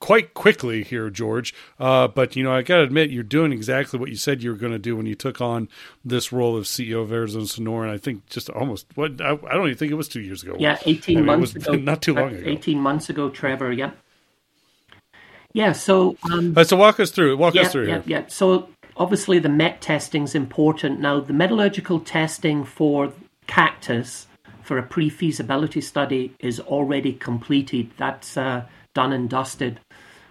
quite 0.00 0.34
quickly 0.34 0.82
here, 0.82 1.10
George. 1.10 1.54
Uh, 1.78 2.08
but 2.08 2.34
you 2.34 2.42
know, 2.42 2.52
I 2.52 2.62
got 2.62 2.78
to 2.78 2.82
admit, 2.82 3.10
you're 3.10 3.22
doing 3.22 3.52
exactly 3.52 4.00
what 4.00 4.08
you 4.08 4.16
said 4.16 4.42
you 4.42 4.50
were 4.50 4.56
going 4.56 4.72
to 4.72 4.78
do 4.78 4.96
when 4.96 5.06
you 5.06 5.14
took 5.14 5.40
on 5.40 5.68
this 6.04 6.32
role 6.32 6.56
of 6.56 6.64
CEO 6.64 7.02
of 7.02 7.12
Arizona 7.12 7.44
Sonoran. 7.44 7.84
And 7.84 7.92
I 7.92 7.98
think 7.98 8.26
just 8.26 8.50
almost 8.50 8.86
what 8.96 9.20
I, 9.20 9.32
I, 9.32 9.54
don't 9.54 9.66
even 9.66 9.76
think 9.76 9.92
it 9.92 9.96
was 9.96 10.08
two 10.08 10.22
years 10.22 10.42
ago. 10.42 10.56
Yeah, 10.58 10.78
eighteen 10.86 11.18
I 11.18 11.20
mean, 11.20 11.26
months 11.26 11.54
ago, 11.54 11.72
not 11.76 12.02
too 12.02 12.14
long 12.14 12.34
ago. 12.34 12.48
Eighteen 12.48 12.80
months 12.80 13.08
ago, 13.08 13.28
Trevor. 13.28 13.72
Yeah. 13.72 13.92
Yeah. 15.52 15.72
So. 15.72 16.16
Um, 16.30 16.54
uh, 16.56 16.64
so 16.64 16.76
walk 16.76 17.00
us 17.00 17.10
through. 17.10 17.36
Walk 17.36 17.54
yeah, 17.54 17.62
us 17.62 17.72
through. 17.72 17.88
Yeah. 17.88 18.02
Here. 18.02 18.20
Yeah. 18.20 18.24
So 18.28 18.68
obviously 18.96 19.38
the 19.38 19.48
MET 19.48 19.80
testing 19.80 20.24
is 20.24 20.34
important. 20.34 21.00
Now, 21.00 21.20
the 21.20 21.32
metallurgical 21.32 22.00
testing 22.00 22.64
for 22.64 23.12
cactus 23.46 24.26
for 24.62 24.78
a 24.78 24.82
pre-feasibility 24.82 25.80
study 25.80 26.32
is 26.38 26.60
already 26.60 27.14
completed. 27.14 27.90
That's 27.96 28.36
uh, 28.36 28.66
done 28.94 29.12
and 29.12 29.28
dusted. 29.28 29.80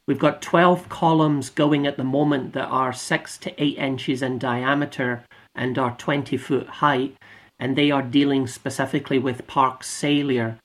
We've 0.08 0.18
got 0.18 0.42
12 0.42 0.88
columns 0.90 1.50
going 1.50 1.86
at 1.86 1.98
the 1.98 2.04
moment 2.04 2.54
that 2.54 2.68
are 2.68 2.94
6 2.94 3.38
to 3.40 3.64
8 3.64 3.78
inches 3.78 4.22
in 4.22 4.40
diameter 4.40 5.24
and 5.54 5.78
are 5.78 5.96
20 5.98 6.38
foot 6.38 6.68
height, 6.68 7.16
and 7.60 7.76
they 7.76 7.92
are 7.92 8.02
dealing 8.02 8.48
specifically 8.48 9.20
with 9.20 9.46
Park 9.46 9.84
Salyer. 9.84 10.58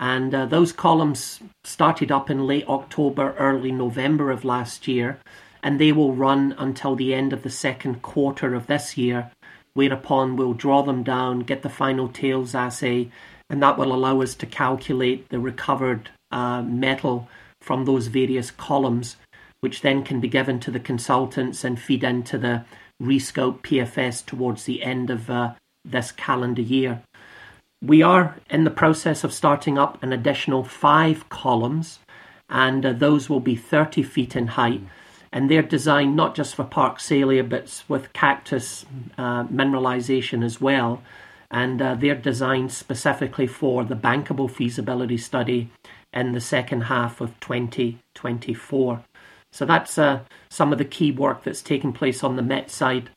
And 0.00 0.34
uh, 0.34 0.46
those 0.46 0.72
columns 0.72 1.40
started 1.62 2.10
up 2.10 2.30
in 2.30 2.46
late 2.46 2.66
October, 2.66 3.34
early 3.38 3.70
November 3.70 4.30
of 4.30 4.46
last 4.46 4.88
year, 4.88 5.20
and 5.62 5.78
they 5.78 5.92
will 5.92 6.14
run 6.14 6.54
until 6.56 6.96
the 6.96 7.12
end 7.12 7.34
of 7.34 7.42
the 7.42 7.50
second 7.50 8.00
quarter 8.00 8.54
of 8.54 8.66
this 8.66 8.96
year, 8.96 9.30
whereupon 9.74 10.36
we'll 10.36 10.54
draw 10.54 10.82
them 10.82 11.02
down, 11.02 11.40
get 11.40 11.60
the 11.60 11.68
final 11.68 12.08
tails 12.08 12.54
assay, 12.54 13.10
and 13.50 13.62
that 13.62 13.76
will 13.76 13.92
allow 13.92 14.22
us 14.22 14.34
to 14.36 14.46
calculate 14.46 15.28
the 15.28 15.38
recovered 15.38 16.08
uh, 16.30 16.62
metal 16.62 17.28
from 17.60 17.84
those 17.84 18.06
various 18.06 18.50
columns, 18.50 19.16
which 19.60 19.82
then 19.82 20.02
can 20.02 20.18
be 20.18 20.28
given 20.28 20.58
to 20.60 20.70
the 20.70 20.80
consultants 20.80 21.62
and 21.62 21.78
feed 21.78 22.02
into 22.02 22.38
the 22.38 22.64
rescope 23.02 23.60
PFS 23.60 24.24
towards 24.24 24.64
the 24.64 24.82
end 24.82 25.10
of 25.10 25.28
uh, 25.28 25.52
this 25.84 26.10
calendar 26.10 26.62
year. 26.62 27.02
We 27.82 28.02
are 28.02 28.36
in 28.50 28.64
the 28.64 28.70
process 28.70 29.24
of 29.24 29.32
starting 29.32 29.78
up 29.78 30.02
an 30.02 30.12
additional 30.12 30.64
five 30.64 31.28
columns, 31.30 32.00
and 32.50 32.84
uh, 32.84 32.92
those 32.92 33.30
will 33.30 33.40
be 33.40 33.56
30 33.56 34.02
feet 34.02 34.36
in 34.36 34.48
height. 34.48 34.82
And 35.32 35.50
they're 35.50 35.62
designed 35.62 36.14
not 36.14 36.34
just 36.34 36.54
for 36.54 36.64
Park 36.64 37.00
Salyer, 37.00 37.42
but 37.42 37.82
with 37.88 38.12
cactus 38.12 38.84
uh, 39.16 39.44
mineralization 39.44 40.44
as 40.44 40.60
well. 40.60 41.02
And 41.50 41.80
uh, 41.80 41.94
they're 41.94 42.16
designed 42.16 42.70
specifically 42.72 43.46
for 43.46 43.84
the 43.84 43.96
bankable 43.96 44.50
feasibility 44.50 45.16
study 45.16 45.70
in 46.12 46.32
the 46.32 46.40
second 46.40 46.82
half 46.82 47.20
of 47.20 47.38
2024. 47.40 49.04
So 49.52 49.64
that's 49.64 49.96
uh, 49.96 50.20
some 50.48 50.72
of 50.72 50.78
the 50.78 50.84
key 50.84 51.12
work 51.12 51.44
that's 51.44 51.62
taking 51.62 51.92
place 51.92 52.22
on 52.22 52.36
the 52.36 52.42
Met 52.42 52.70
side. 52.70 53.10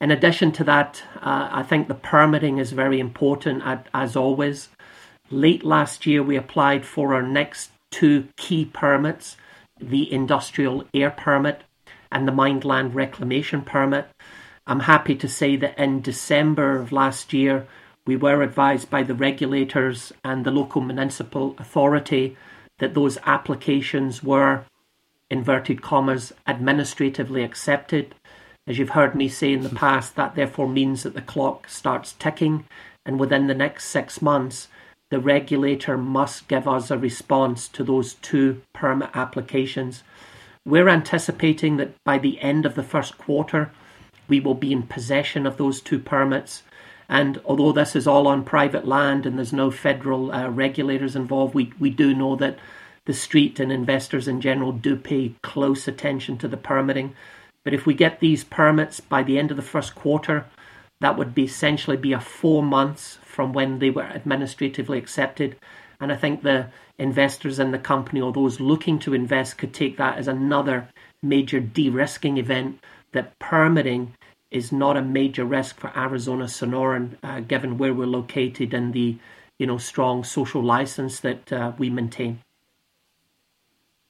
In 0.00 0.10
addition 0.10 0.52
to 0.52 0.64
that, 0.64 1.02
uh, 1.16 1.48
I 1.50 1.62
think 1.62 1.88
the 1.88 1.94
permitting 1.94 2.58
is 2.58 2.72
very 2.72 3.00
important 3.00 3.62
as 3.94 4.14
always. 4.14 4.68
Late 5.30 5.64
last 5.64 6.06
year, 6.06 6.22
we 6.22 6.36
applied 6.36 6.84
for 6.84 7.14
our 7.14 7.22
next 7.22 7.70
two 7.90 8.28
key 8.36 8.64
permits 8.66 9.36
the 9.80 10.10
industrial 10.12 10.84
air 10.94 11.10
permit 11.10 11.62
and 12.10 12.26
the 12.26 12.32
mined 12.32 12.64
land 12.64 12.94
reclamation 12.94 13.62
permit. 13.62 14.08
I'm 14.66 14.80
happy 14.80 15.14
to 15.16 15.28
say 15.28 15.56
that 15.56 15.78
in 15.78 16.02
December 16.02 16.78
of 16.78 16.92
last 16.92 17.32
year, 17.32 17.66
we 18.06 18.16
were 18.16 18.42
advised 18.42 18.90
by 18.90 19.02
the 19.02 19.14
regulators 19.14 20.12
and 20.24 20.44
the 20.44 20.50
local 20.50 20.80
municipal 20.80 21.54
authority 21.58 22.36
that 22.78 22.94
those 22.94 23.18
applications 23.24 24.22
were, 24.22 24.64
inverted 25.30 25.82
commas, 25.82 26.32
administratively 26.46 27.42
accepted. 27.42 28.14
As 28.66 28.78
you've 28.78 28.90
heard 28.90 29.14
me 29.14 29.28
say 29.28 29.52
in 29.52 29.62
the 29.62 29.68
past, 29.68 30.16
that 30.16 30.34
therefore 30.34 30.68
means 30.68 31.02
that 31.02 31.14
the 31.14 31.22
clock 31.22 31.68
starts 31.68 32.14
ticking, 32.18 32.64
and 33.04 33.20
within 33.20 33.46
the 33.46 33.54
next 33.54 33.86
six 33.86 34.20
months, 34.20 34.68
the 35.10 35.20
regulator 35.20 35.96
must 35.96 36.48
give 36.48 36.66
us 36.66 36.90
a 36.90 36.98
response 36.98 37.68
to 37.68 37.84
those 37.84 38.14
two 38.14 38.62
permit 38.72 39.10
applications. 39.14 40.02
We're 40.64 40.88
anticipating 40.88 41.76
that 41.76 41.92
by 42.02 42.18
the 42.18 42.40
end 42.40 42.66
of 42.66 42.74
the 42.74 42.82
first 42.82 43.16
quarter, 43.18 43.70
we 44.26 44.40
will 44.40 44.54
be 44.54 44.72
in 44.72 44.82
possession 44.82 45.46
of 45.46 45.56
those 45.56 45.80
two 45.80 46.00
permits 46.00 46.64
and 47.08 47.40
although 47.44 47.72
this 47.72 47.94
is 47.94 48.06
all 48.06 48.26
on 48.26 48.44
private 48.44 48.86
land 48.86 49.26
and 49.26 49.36
there's 49.36 49.52
no 49.52 49.70
federal 49.70 50.32
uh, 50.32 50.48
regulators 50.48 51.14
involved, 51.14 51.54
we, 51.54 51.72
we 51.78 51.90
do 51.90 52.14
know 52.14 52.34
that 52.36 52.58
the 53.04 53.14
street 53.14 53.60
and 53.60 53.70
investors 53.70 54.26
in 54.26 54.40
general 54.40 54.72
do 54.72 54.96
pay 54.96 55.34
close 55.42 55.86
attention 55.86 56.36
to 56.38 56.48
the 56.48 56.56
permitting. 56.56 57.14
But 57.66 57.74
if 57.74 57.84
we 57.84 57.94
get 57.94 58.20
these 58.20 58.44
permits 58.44 59.00
by 59.00 59.24
the 59.24 59.40
end 59.40 59.50
of 59.50 59.56
the 59.56 59.62
first 59.74 59.96
quarter, 59.96 60.46
that 61.00 61.18
would 61.18 61.34
be 61.34 61.42
essentially 61.42 61.96
be 61.96 62.12
a 62.12 62.20
four 62.20 62.62
months 62.62 63.18
from 63.24 63.52
when 63.52 63.80
they 63.80 63.90
were 63.90 64.04
administratively 64.04 64.98
accepted. 64.98 65.56
And 65.98 66.12
I 66.12 66.14
think 66.14 66.42
the 66.44 66.68
investors 66.96 67.58
in 67.58 67.72
the 67.72 67.80
company 67.80 68.20
or 68.20 68.32
those 68.32 68.60
looking 68.60 69.00
to 69.00 69.14
invest 69.14 69.58
could 69.58 69.74
take 69.74 69.96
that 69.96 70.16
as 70.16 70.28
another 70.28 70.88
major 71.24 71.58
de 71.58 71.90
risking 71.90 72.38
event 72.38 72.78
that 73.10 73.36
permitting 73.40 74.14
is 74.52 74.70
not 74.70 74.96
a 74.96 75.02
major 75.02 75.44
risk 75.44 75.80
for 75.80 75.90
Arizona 75.98 76.44
Sonoran, 76.44 77.16
uh, 77.24 77.40
given 77.40 77.78
where 77.78 77.92
we're 77.92 78.06
located 78.06 78.74
and 78.74 78.94
the 78.94 79.18
you 79.58 79.66
know 79.66 79.76
strong 79.76 80.22
social 80.22 80.62
license 80.62 81.18
that 81.18 81.52
uh, 81.52 81.72
we 81.78 81.90
maintain. 81.90 82.38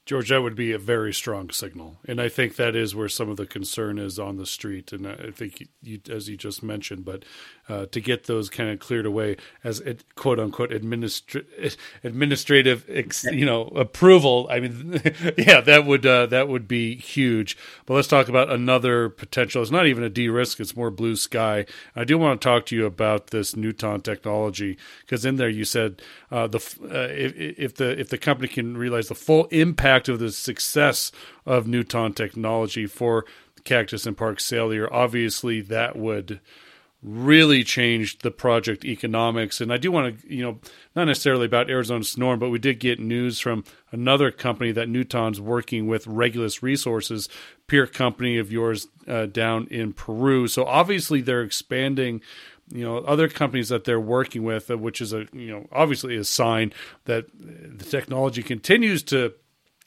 George, 0.07 0.29
that 0.29 0.41
would 0.41 0.55
be 0.55 0.71
a 0.71 0.79
very 0.79 1.13
strong 1.13 1.49
signal, 1.49 1.97
and 2.07 2.21
I 2.21 2.29
think 2.29 2.55
that 2.55 2.77
is 2.77 2.95
where 2.95 3.09
some 3.09 3.29
of 3.29 3.35
the 3.35 3.45
concern 3.45 3.99
is 3.99 4.17
on 4.17 4.37
the 4.37 4.45
street. 4.45 4.93
And 4.93 5.05
I 5.05 5.31
think, 5.31 5.67
you, 5.81 5.99
as 6.09 6.29
you 6.29 6.37
just 6.37 6.63
mentioned, 6.63 7.03
but 7.03 7.25
uh, 7.67 7.87
to 7.87 7.99
get 7.99 8.23
those 8.23 8.49
kind 8.49 8.69
of 8.69 8.79
cleared 8.79 9.05
away 9.05 9.35
as 9.65 9.81
it, 9.81 10.05
quote 10.15 10.39
unquote 10.39 10.69
administra- 10.69 11.75
administrative, 12.05 12.85
ex, 12.87 13.25
you 13.25 13.45
know, 13.45 13.63
approval. 13.75 14.47
I 14.49 14.61
mean, 14.61 14.93
yeah, 15.37 15.59
that 15.59 15.85
would 15.85 16.05
uh, 16.05 16.27
that 16.27 16.47
would 16.47 16.69
be 16.69 16.95
huge. 16.95 17.57
But 17.85 17.95
let's 17.95 18.07
talk 18.07 18.29
about 18.29 18.49
another 18.49 19.09
potential. 19.09 19.61
It's 19.61 19.71
not 19.71 19.87
even 19.87 20.05
a 20.05 20.09
de-risk; 20.09 20.61
it's 20.61 20.73
more 20.73 20.89
blue 20.89 21.17
sky. 21.17 21.65
I 21.97 22.05
do 22.05 22.17
want 22.17 22.39
to 22.39 22.45
talk 22.45 22.65
to 22.67 22.77
you 22.77 22.85
about 22.85 23.31
this 23.31 23.55
Nuton 23.55 24.01
technology 24.03 24.77
because 25.01 25.25
in 25.25 25.35
there 25.35 25.49
you 25.49 25.65
said 25.65 26.01
uh, 26.31 26.47
the 26.47 26.59
uh, 26.83 27.11
if, 27.11 27.33
if 27.35 27.75
the 27.75 27.99
if 27.99 28.07
the 28.07 28.17
company 28.17 28.47
can 28.47 28.77
realize 28.77 29.09
the 29.09 29.15
full 29.15 29.47
impact 29.47 29.96
impact 29.97 30.09
of 30.09 30.19
the 30.19 30.31
success 30.31 31.11
of 31.45 31.65
Nuton 31.65 32.15
technology 32.15 32.85
for 32.85 33.25
Cactus 33.63 34.05
and 34.05 34.15
Park 34.15 34.39
Salyer, 34.39 34.91
obviously 34.93 35.61
that 35.61 35.95
would 35.95 36.39
really 37.03 37.63
change 37.63 38.19
the 38.19 38.31
project 38.31 38.83
economics. 38.83 39.61
And 39.61 39.71
I 39.71 39.77
do 39.77 39.91
want 39.91 40.19
to, 40.21 40.33
you 40.33 40.43
know, 40.43 40.59
not 40.95 41.05
necessarily 41.05 41.45
about 41.45 41.69
Arizona 41.69 42.01
Sonoran, 42.01 42.39
but 42.39 42.49
we 42.49 42.59
did 42.59 42.79
get 42.79 42.99
news 42.99 43.39
from 43.39 43.63
another 43.91 44.31
company 44.31 44.71
that 44.71 44.87
Nuton's 44.87 45.39
working 45.39 45.87
with, 45.87 46.07
Regulus 46.07 46.63
Resources, 46.63 47.29
peer 47.67 47.87
company 47.87 48.37
of 48.37 48.51
yours 48.51 48.87
uh, 49.07 49.27
down 49.27 49.67
in 49.67 49.93
Peru. 49.93 50.47
So 50.47 50.65
obviously 50.65 51.21
they're 51.21 51.43
expanding 51.43 52.21
you 52.69 52.83
know 52.83 52.97
other 52.99 53.29
companies 53.29 53.69
that 53.69 53.85
they're 53.85 53.99
working 53.99 54.43
with 54.43 54.69
uh, 54.69 54.77
which 54.77 54.99
is 54.99 55.13
a 55.13 55.25
you 55.31 55.49
know 55.49 55.67
obviously 55.71 56.15
a 56.17 56.23
sign 56.23 56.73
that 57.05 57.25
the 57.33 57.85
technology 57.85 58.43
continues 58.43 59.03
to 59.03 59.33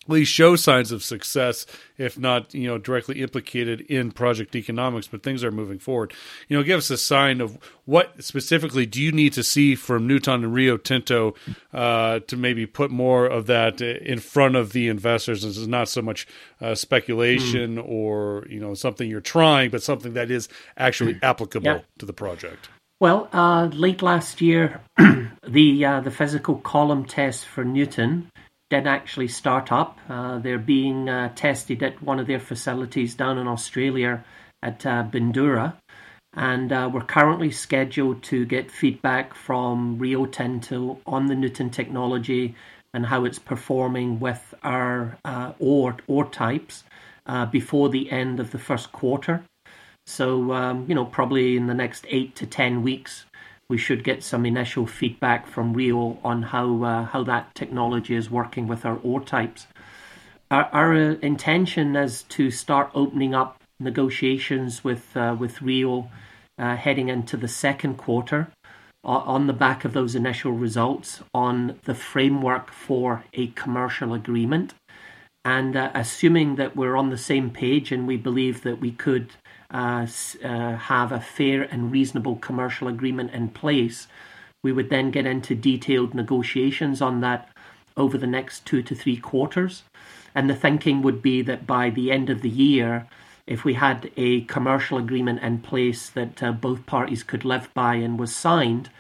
least 0.09 0.33
show 0.33 0.57
signs 0.57 0.93
of 0.93 1.03
success, 1.03 1.67
if 1.99 2.19
not, 2.19 2.55
you 2.55 2.67
know, 2.67 2.79
directly 2.79 3.21
implicated 3.21 3.83
in 3.83 4.11
project 4.11 4.57
economics, 4.57 5.07
but 5.07 5.23
things 5.23 5.45
are 5.45 5.51
moving 5.51 5.79
forward. 5.79 6.13
You 6.49 6.57
know, 6.57 6.63
give 6.63 6.79
us 6.79 6.91
a 6.91 6.97
sign 6.97 7.41
of 7.41 7.59
what 7.85 8.23
specifically 8.23 8.87
do 8.87 9.01
you 9.03 9.13
need 9.13 9.33
to 9.35 9.43
see 9.43 9.75
from 9.75 10.09
Nuton 10.09 10.35
and 10.35 10.55
Rio 10.55 10.77
Tinto 10.77 11.35
uh, 11.73 12.21
to 12.21 12.37
maybe 12.37 12.67
put 12.67 12.91
more 12.91 13.27
of 13.27 13.47
that 13.47 13.81
in 13.81 14.19
front 14.21 14.57
of 14.57 14.73
the 14.73 14.89
investors. 14.89 15.43
This 15.43 15.57
is 15.57 15.69
not 15.69 15.89
so 15.89 16.03
much 16.03 16.27
uh, 16.61 16.75
speculation 16.75 17.77
mm. 17.77 17.89
or, 17.89 18.47
you 18.49 18.61
know, 18.61 18.75
something 18.75 19.09
you're 19.09 19.21
trying, 19.21 19.71
but 19.71 19.83
something 19.83 20.15
that 20.15 20.31
is 20.31 20.49
actually 20.77 21.15
hmm. 21.15 21.25
applicable 21.25 21.67
yeah. 21.67 21.81
to 21.99 22.07
the 22.07 22.13
project. 22.13 22.69
Well, 23.01 23.29
uh, 23.33 23.71
late 23.73 24.03
last 24.03 24.43
year, 24.43 24.83
the 24.99 25.85
uh, 25.85 26.01
the 26.01 26.11
physical 26.11 26.57
column 26.57 27.07
test 27.07 27.47
for 27.47 27.65
Nuton 27.65 28.27
did 28.71 28.87
actually 28.87 29.29
start 29.29 29.73
up. 29.73 29.99
Uh, 30.09 30.39
they're 30.39 30.59
being 30.59 31.09
uh, 31.09 31.33
tested 31.35 31.83
at 31.83 32.01
one 32.03 32.21
of 32.21 32.27
their 32.27 32.39
facilities 32.39 33.15
down 33.15 33.37
in 33.37 33.47
Australia 33.47 34.25
at 34.63 34.87
uh, 34.87 35.05
Bundoora. 35.11 35.75
And 36.35 36.73
uh, 36.73 36.89
we're 36.93 37.01
currently 37.01 37.51
scheduled 37.51 38.23
to 38.25 38.45
get 38.45 38.71
feedback 38.71 39.35
from 39.35 39.99
Rio 39.99 40.27
Tinto 40.27 41.01
on 41.05 41.27
the 41.27 41.35
Nuton 41.35 41.73
technology 41.73 42.55
and 42.95 43.07
how 43.07 43.25
it's 43.25 43.39
performing 43.39 44.21
with 44.21 44.55
our 44.63 45.19
uh, 45.25 45.53
ore, 45.59 45.97
ore 46.07 46.31
types 46.31 46.85
uh, 47.27 47.47
before 47.47 47.89
the 47.89 48.11
end 48.13 48.39
of 48.39 48.53
the 48.53 48.59
first 48.59 48.93
quarter. 48.93 49.43
So, 50.07 50.53
um, 50.53 50.87
you 50.89 50.95
know, 50.95 51.05
probably 51.05 51.57
in 51.57 51.67
the 51.67 51.75
next 51.75 52.05
eight 52.09 52.35
to 52.37 52.47
10 52.47 52.83
weeks, 52.83 53.27
we 53.71 53.79
should 53.79 54.03
get 54.03 54.25
some 54.25 54.45
initial 54.45 54.85
feedback 54.85 55.47
from 55.47 55.73
Rio 55.73 56.19
on 56.25 56.43
how 56.43 56.83
uh, 56.83 57.05
how 57.05 57.23
that 57.23 57.55
technology 57.55 58.17
is 58.17 58.29
working 58.29 58.67
with 58.67 58.85
our 58.85 58.99
ore 59.05 59.21
types. 59.21 59.69
Our, 60.51 60.65
our 60.73 60.93
uh, 60.93 61.15
intention 61.23 61.95
is 61.95 62.25
to 62.37 62.51
start 62.51 62.91
opening 62.95 63.33
up 63.33 63.63
negotiations 63.79 64.83
with 64.83 65.17
uh, 65.17 65.37
with 65.39 65.63
Rio 65.63 66.11
uh, 66.59 66.75
heading 66.75 67.09
into 67.09 67.37
the 67.37 67.49
second 67.49 67.97
quarter 67.97 68.49
on 69.03 69.47
the 69.47 69.55
back 69.55 69.87
of 69.87 69.95
those 69.95 70.15
initial 70.15 70.53
results 70.53 71.23
on 71.33 71.79
the 71.85 71.95
framework 71.95 72.71
for 72.71 73.25
a 73.33 73.47
commercial 73.63 74.13
agreement. 74.13 74.75
And 75.43 75.75
uh, 75.75 75.91
assuming 75.95 76.57
that 76.57 76.77
we're 76.77 76.97
on 76.97 77.09
the 77.09 77.17
same 77.17 77.49
page 77.49 77.93
and 77.93 78.07
we 78.07 78.19
believe 78.19 78.63
that 78.63 78.79
we 78.79 78.91
could 78.91 79.31
uh, 79.71 80.07
uh, 80.45 80.77
have 80.77 81.13
a 81.13 81.21
fair 81.21 81.63
and 81.63 81.93
reasonable 81.93 82.37
commercial 82.37 82.89
agreement 82.89 83.33
in 83.33 83.49
place. 83.49 84.07
We 84.63 84.73
would 84.73 84.91
then 84.91 85.11
get 85.11 85.27
into 85.27 85.55
detailed 85.55 86.15
negotiations 86.15 87.01
on 87.01 87.21
that 87.21 87.49
over 87.97 88.19
the 88.19 88.27
next 88.27 88.67
two 88.67 88.83
to 88.83 88.95
three 88.95 89.17
quarters. 89.17 89.83
And 90.35 90.49
the 90.49 90.55
thinking 90.55 91.03
would 91.03 91.23
be 91.23 91.43
that 91.43 91.67
by 91.67 91.91
the 91.91 92.11
end 92.13 92.31
of 92.31 92.43
the 92.43 92.49
year, 92.49 93.07
if 93.47 93.65
we 93.65 93.75
had 93.75 94.11
a 94.17 94.43
commercial 94.43 94.99
agreement 94.99 95.43
in 95.43 95.59
place 95.59 96.09
that 96.11 96.43
uh, 96.43 96.53
both 96.53 96.87
parties 96.87 97.23
could 97.23 97.45
live 97.45 97.73
by 97.75 97.97
and 97.97 98.19
was 98.19 98.35
signed, 98.35 98.91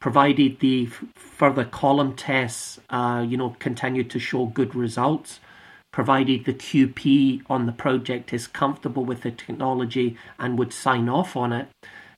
provided 0.00 0.60
the 0.60 0.86
f- 0.86 1.04
further 1.14 1.64
column 1.64 2.14
tests, 2.16 2.80
uh, 2.90 3.24
you 3.26 3.36
know, 3.36 3.54
continue 3.58 4.02
to 4.02 4.18
show 4.18 4.46
good 4.46 4.74
results, 4.74 5.40
provided 5.92 6.44
the 6.44 6.54
QP 6.54 7.42
on 7.48 7.66
the 7.66 7.72
project 7.72 8.32
is 8.32 8.46
comfortable 8.46 9.04
with 9.04 9.22
the 9.22 9.30
technology 9.30 10.16
and 10.38 10.58
would 10.58 10.72
sign 10.72 11.08
off 11.08 11.36
on 11.36 11.52
it, 11.52 11.68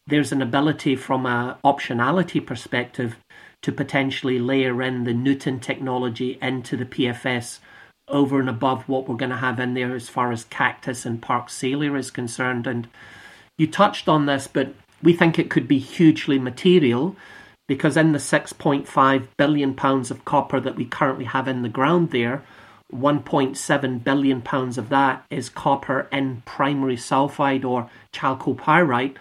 there's 0.06 0.32
an 0.32 0.42
ability 0.42 0.96
from 0.96 1.26
a 1.26 1.58
optionality 1.64 2.44
perspective 2.44 3.16
to 3.62 3.72
potentially 3.72 4.38
layer 4.38 4.82
in 4.82 5.04
the 5.04 5.14
Nuton 5.14 5.60
technology 5.60 6.38
into 6.40 6.76
the 6.76 6.84
PFS 6.84 7.58
over 8.08 8.38
and 8.38 8.48
above 8.48 8.86
what 8.88 9.08
we're 9.08 9.16
going 9.16 9.30
to 9.30 9.36
have 9.36 9.58
in 9.58 9.74
there 9.74 9.94
as 9.94 10.08
far 10.08 10.30
as 10.30 10.44
Cactus 10.44 11.06
and 11.06 11.22
Park 11.22 11.48
Salyer 11.48 11.96
is 11.96 12.10
concerned. 12.10 12.66
And 12.66 12.86
you 13.56 13.66
touched 13.66 14.08
on 14.08 14.26
this, 14.26 14.46
but 14.46 14.74
we 15.02 15.14
think 15.14 15.38
it 15.38 15.50
could 15.50 15.66
be 15.66 15.78
hugely 15.78 16.38
material 16.38 17.16
because 17.66 17.96
in 17.96 18.12
the 18.12 18.18
6.5 18.18 19.28
billion 19.38 19.74
pounds 19.74 20.10
of 20.10 20.24
copper 20.24 20.60
that 20.60 20.76
we 20.76 20.84
currently 20.84 21.24
have 21.24 21.48
in 21.48 21.62
the 21.62 21.68
ground 21.68 22.10
there, 22.10 22.44
1.7 22.94 24.04
billion 24.04 24.40
pounds 24.40 24.78
of 24.78 24.88
that 24.88 25.24
is 25.30 25.48
copper 25.48 26.08
in 26.12 26.42
primary 26.44 26.96
sulfide 26.96 27.64
or 27.64 27.90
chalcopyrite, 28.12 29.16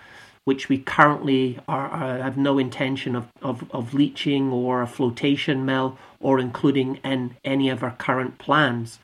which 0.46 0.70
we 0.70 0.78
currently 0.78 1.60
are, 1.68 1.88
are, 1.88 2.18
have 2.20 2.38
no 2.38 2.60
intention 2.60 3.16
of, 3.16 3.28
of, 3.42 3.70
of 3.72 3.94
leaching 3.94 4.52
or 4.52 4.82
a 4.82 4.88
flotation 4.88 5.66
mill 5.66 5.98
or 6.20 6.40
including 6.40 6.96
in 6.98 7.36
any 7.44 7.70
of 7.70 7.84
our 7.84 7.92
current 7.92 8.38
plans. 8.38 9.00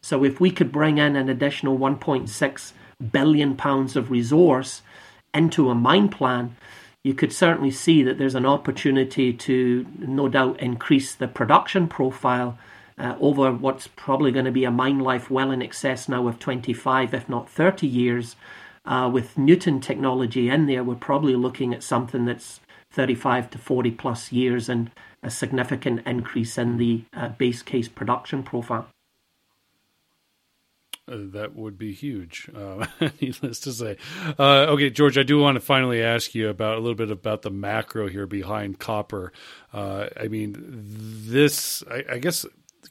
So 0.00 0.24
if 0.24 0.40
we 0.40 0.50
could 0.50 0.72
bring 0.72 0.98
in 0.98 1.16
an 1.16 1.28
additional 1.28 1.78
1.6 1.78 2.72
billion 3.12 3.56
pounds 3.56 3.96
of 3.96 4.10
resource 4.10 4.82
into 5.34 5.70
a 5.70 5.74
mine 5.74 6.08
plan, 6.08 6.56
you 7.04 7.14
could 7.14 7.32
certainly 7.32 7.70
see 7.70 8.02
that 8.02 8.18
there's 8.18 8.34
an 8.34 8.46
opportunity 8.46 9.32
to 9.32 9.86
no 9.98 10.28
doubt 10.28 10.60
increase 10.60 11.14
the 11.14 11.28
production 11.28 11.88
profile 11.88 12.58
uh, 12.98 13.16
over 13.20 13.52
what's 13.52 13.86
probably 13.88 14.32
going 14.32 14.44
to 14.44 14.50
be 14.50 14.64
a 14.64 14.70
mine 14.70 14.98
life 14.98 15.30
well 15.30 15.50
in 15.50 15.62
excess 15.62 16.08
now 16.08 16.26
of 16.28 16.38
25, 16.38 17.14
if 17.14 17.28
not 17.28 17.48
30 17.48 17.86
years, 17.86 18.36
uh, 18.84 19.08
with 19.12 19.36
Nuton 19.36 19.80
technology 19.80 20.48
in 20.48 20.66
there, 20.66 20.82
we're 20.82 20.94
probably 20.94 21.36
looking 21.36 21.74
at 21.74 21.82
something 21.82 22.24
that's 22.24 22.60
35 22.90 23.50
to 23.50 23.58
40 23.58 23.90
plus 23.92 24.32
years 24.32 24.68
and 24.68 24.90
a 25.22 25.30
significant 25.30 26.06
increase 26.06 26.56
in 26.56 26.78
the 26.78 27.04
uh, 27.12 27.28
base 27.28 27.62
case 27.62 27.88
production 27.88 28.42
profile. 28.42 28.88
Uh, 31.08 31.16
that 31.32 31.56
would 31.56 31.78
be 31.78 31.92
huge, 31.92 32.50
uh, 32.54 32.86
needless 33.20 33.60
to 33.60 33.72
say. 33.72 33.96
Uh, 34.38 34.66
okay, 34.68 34.90
George, 34.90 35.16
I 35.16 35.22
do 35.22 35.38
want 35.38 35.56
to 35.56 35.60
finally 35.60 36.02
ask 36.02 36.34
you 36.34 36.48
about 36.48 36.76
a 36.76 36.80
little 36.80 36.94
bit 36.94 37.10
about 37.10 37.42
the 37.42 37.50
macro 37.50 38.08
here 38.08 38.26
behind 38.26 38.78
copper. 38.78 39.32
Uh, 39.72 40.08
I 40.20 40.28
mean, 40.28 40.56
this, 40.58 41.82
I, 41.90 42.04
I, 42.12 42.18
guess, 42.18 42.44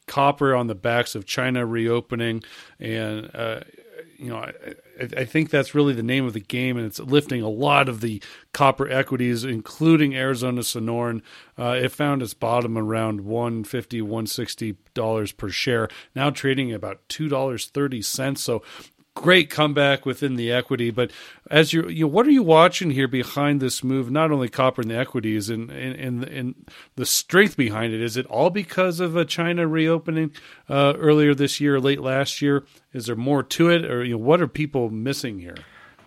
copper 0.07 0.55
on 0.55 0.67
the 0.67 0.75
backs 0.75 1.15
of 1.15 1.25
China 1.25 1.65
reopening 1.65 2.43
and 2.79 3.29
uh, 3.35 3.61
you 4.17 4.29
know, 4.29 4.37
I, 4.37 4.53
I, 4.99 5.25
think 5.25 5.49
that's 5.49 5.75
really 5.75 5.93
the 5.93 6.03
name 6.03 6.25
of 6.25 6.33
the 6.33 6.39
game, 6.39 6.77
and 6.77 6.85
it's 6.85 6.99
lifting 6.99 7.41
a 7.41 7.49
lot 7.49 7.87
of 7.87 8.01
the 8.01 8.21
copper 8.51 8.89
equities, 8.89 9.43
including 9.43 10.15
Arizona 10.15 10.61
Sonoran. 10.61 11.21
Uh, 11.57 11.79
it 11.81 11.91
found 11.91 12.21
its 12.21 12.33
bottom 12.33 12.77
around 12.77 13.21
150 13.21 14.01
160 14.01 14.75
dollars 14.93 15.31
per 15.31 15.49
share, 15.49 15.87
now 16.15 16.29
trading 16.29 16.73
about 16.73 17.07
two 17.09 17.29
dollars 17.29 17.67
thirty 17.67 18.01
cents. 18.01 18.41
So 18.41 18.63
great 19.21 19.49
comeback 19.49 20.05
within 20.05 20.35
the 20.35 20.51
equity. 20.51 20.91
But 20.91 21.11
as 21.49 21.73
you, 21.73 21.89
you 21.89 22.05
know, 22.05 22.07
what 22.07 22.27
are 22.27 22.31
you 22.31 22.43
watching 22.43 22.91
here 22.91 23.07
behind 23.07 23.59
this 23.59 23.83
move? 23.83 24.11
Not 24.11 24.31
only 24.31 24.47
copper 24.47 24.81
and 24.81 24.91
the 24.91 24.97
equities 24.97 25.49
and 25.49 25.71
and 25.71 26.23
and, 26.23 26.55
the 26.95 27.05
strength 27.05 27.57
behind 27.57 27.93
it. 27.93 28.01
Is 28.01 28.17
it 28.17 28.25
all 28.27 28.49
because 28.49 28.99
of 28.99 29.15
a 29.15 29.25
China 29.25 29.67
reopening 29.67 30.31
uh, 30.69 30.93
earlier 30.97 31.33
this 31.33 31.59
year, 31.59 31.79
late 31.79 32.01
last 32.01 32.41
year? 32.41 32.65
Is 32.93 33.07
there 33.07 33.15
more 33.15 33.43
to 33.43 33.69
it, 33.69 33.85
or 33.85 34.03
you 34.03 34.13
know, 34.13 34.23
what 34.23 34.41
are 34.41 34.47
people 34.47 34.89
missing 34.89 35.39
here? 35.39 35.57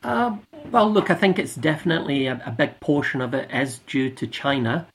Uh, 0.03 0.37
well, 0.70 0.90
look, 0.90 1.11
I 1.11 1.14
think 1.14 1.38
it's 1.38 1.55
definitely 1.55 2.27
a, 2.27 2.40
a, 2.46 2.51
big 2.51 2.81
portion 2.81 3.20
of 3.20 3.35
it 3.35 3.51
is 3.53 3.81
due 3.81 4.09
to 4.11 4.27
China. 4.27 4.87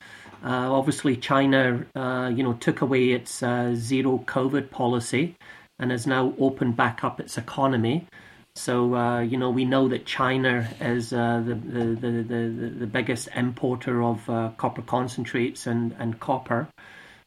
Uh, 0.43 0.73
obviously, 0.73 1.15
China, 1.15 1.85
uh, 1.95 2.31
you 2.33 2.43
know, 2.43 2.53
took 2.53 2.81
away 2.81 3.11
its 3.11 3.43
uh, 3.43 3.75
zero 3.75 4.23
COVID 4.25 4.71
policy 4.71 5.35
and 5.79 5.91
has 5.91 6.07
now 6.07 6.33
opened 6.39 6.75
back 6.75 7.03
up 7.03 7.19
its 7.19 7.37
economy. 7.37 8.07
So 8.55 8.95
uh, 8.95 9.19
you 9.19 9.37
know 9.37 9.49
we 9.49 9.65
know 9.65 9.87
that 9.89 10.05
China 10.05 10.67
is 10.79 11.11
uh, 11.11 11.43
the, 11.45 11.55
the, 11.55 12.23
the, 12.23 12.69
the, 12.79 12.87
biggest 12.87 13.27
importer 13.35 14.01
of 14.01 14.29
uh, 14.29 14.51
copper 14.57 14.81
concentrates 14.81 15.67
and, 15.67 15.93
and 15.99 16.19
copper. 16.19 16.69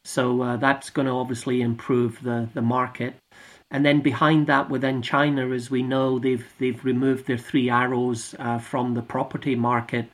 So 0.04 0.40
uh, 0.40 0.56
that's 0.56 0.88
going 0.88 1.04
to 1.06 1.12
obviously 1.12 1.60
improve 1.60 2.22
the, 2.22 2.48
the 2.54 2.62
market. 2.62 3.14
And 3.70 3.84
then 3.84 4.00
behind 4.00 4.46
that, 4.46 4.70
within 4.70 5.02
China, 5.02 5.50
as 5.50 5.70
we 5.70 5.82
know, 5.82 6.18
they've 6.18 6.46
they've 6.58 6.82
removed 6.82 7.26
their 7.26 7.36
three 7.36 7.68
arrows 7.68 8.34
uh, 8.38 8.58
from 8.58 8.94
the 8.94 9.02
property 9.02 9.54
market, 9.54 10.08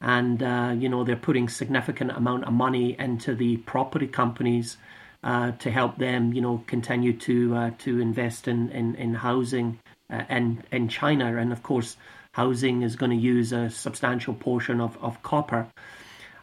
and 0.00 0.40
uh, 0.40 0.74
you 0.78 0.88
know 0.88 1.02
they're 1.02 1.16
putting 1.16 1.48
significant 1.48 2.12
amount 2.12 2.44
of 2.44 2.52
money 2.52 2.94
into 3.00 3.34
the 3.34 3.56
property 3.58 4.06
companies 4.06 4.76
uh, 5.22 5.52
to 5.52 5.70
help 5.70 5.98
them, 5.98 6.32
you 6.32 6.40
know, 6.40 6.62
continue 6.66 7.12
to 7.12 7.54
uh, 7.54 7.70
to 7.78 8.00
invest 8.00 8.48
in 8.48 8.70
in, 8.70 8.94
in 8.94 9.14
housing 9.14 9.78
uh, 10.10 10.24
in 10.28 10.62
in 10.72 10.88
China, 10.88 11.36
and 11.36 11.52
of 11.52 11.62
course, 11.62 11.96
housing 12.32 12.82
is 12.82 12.96
going 12.96 13.10
to 13.10 13.16
use 13.16 13.52
a 13.52 13.70
substantial 13.70 14.34
portion 14.34 14.80
of 14.80 14.96
of 15.02 15.22
copper. 15.22 15.66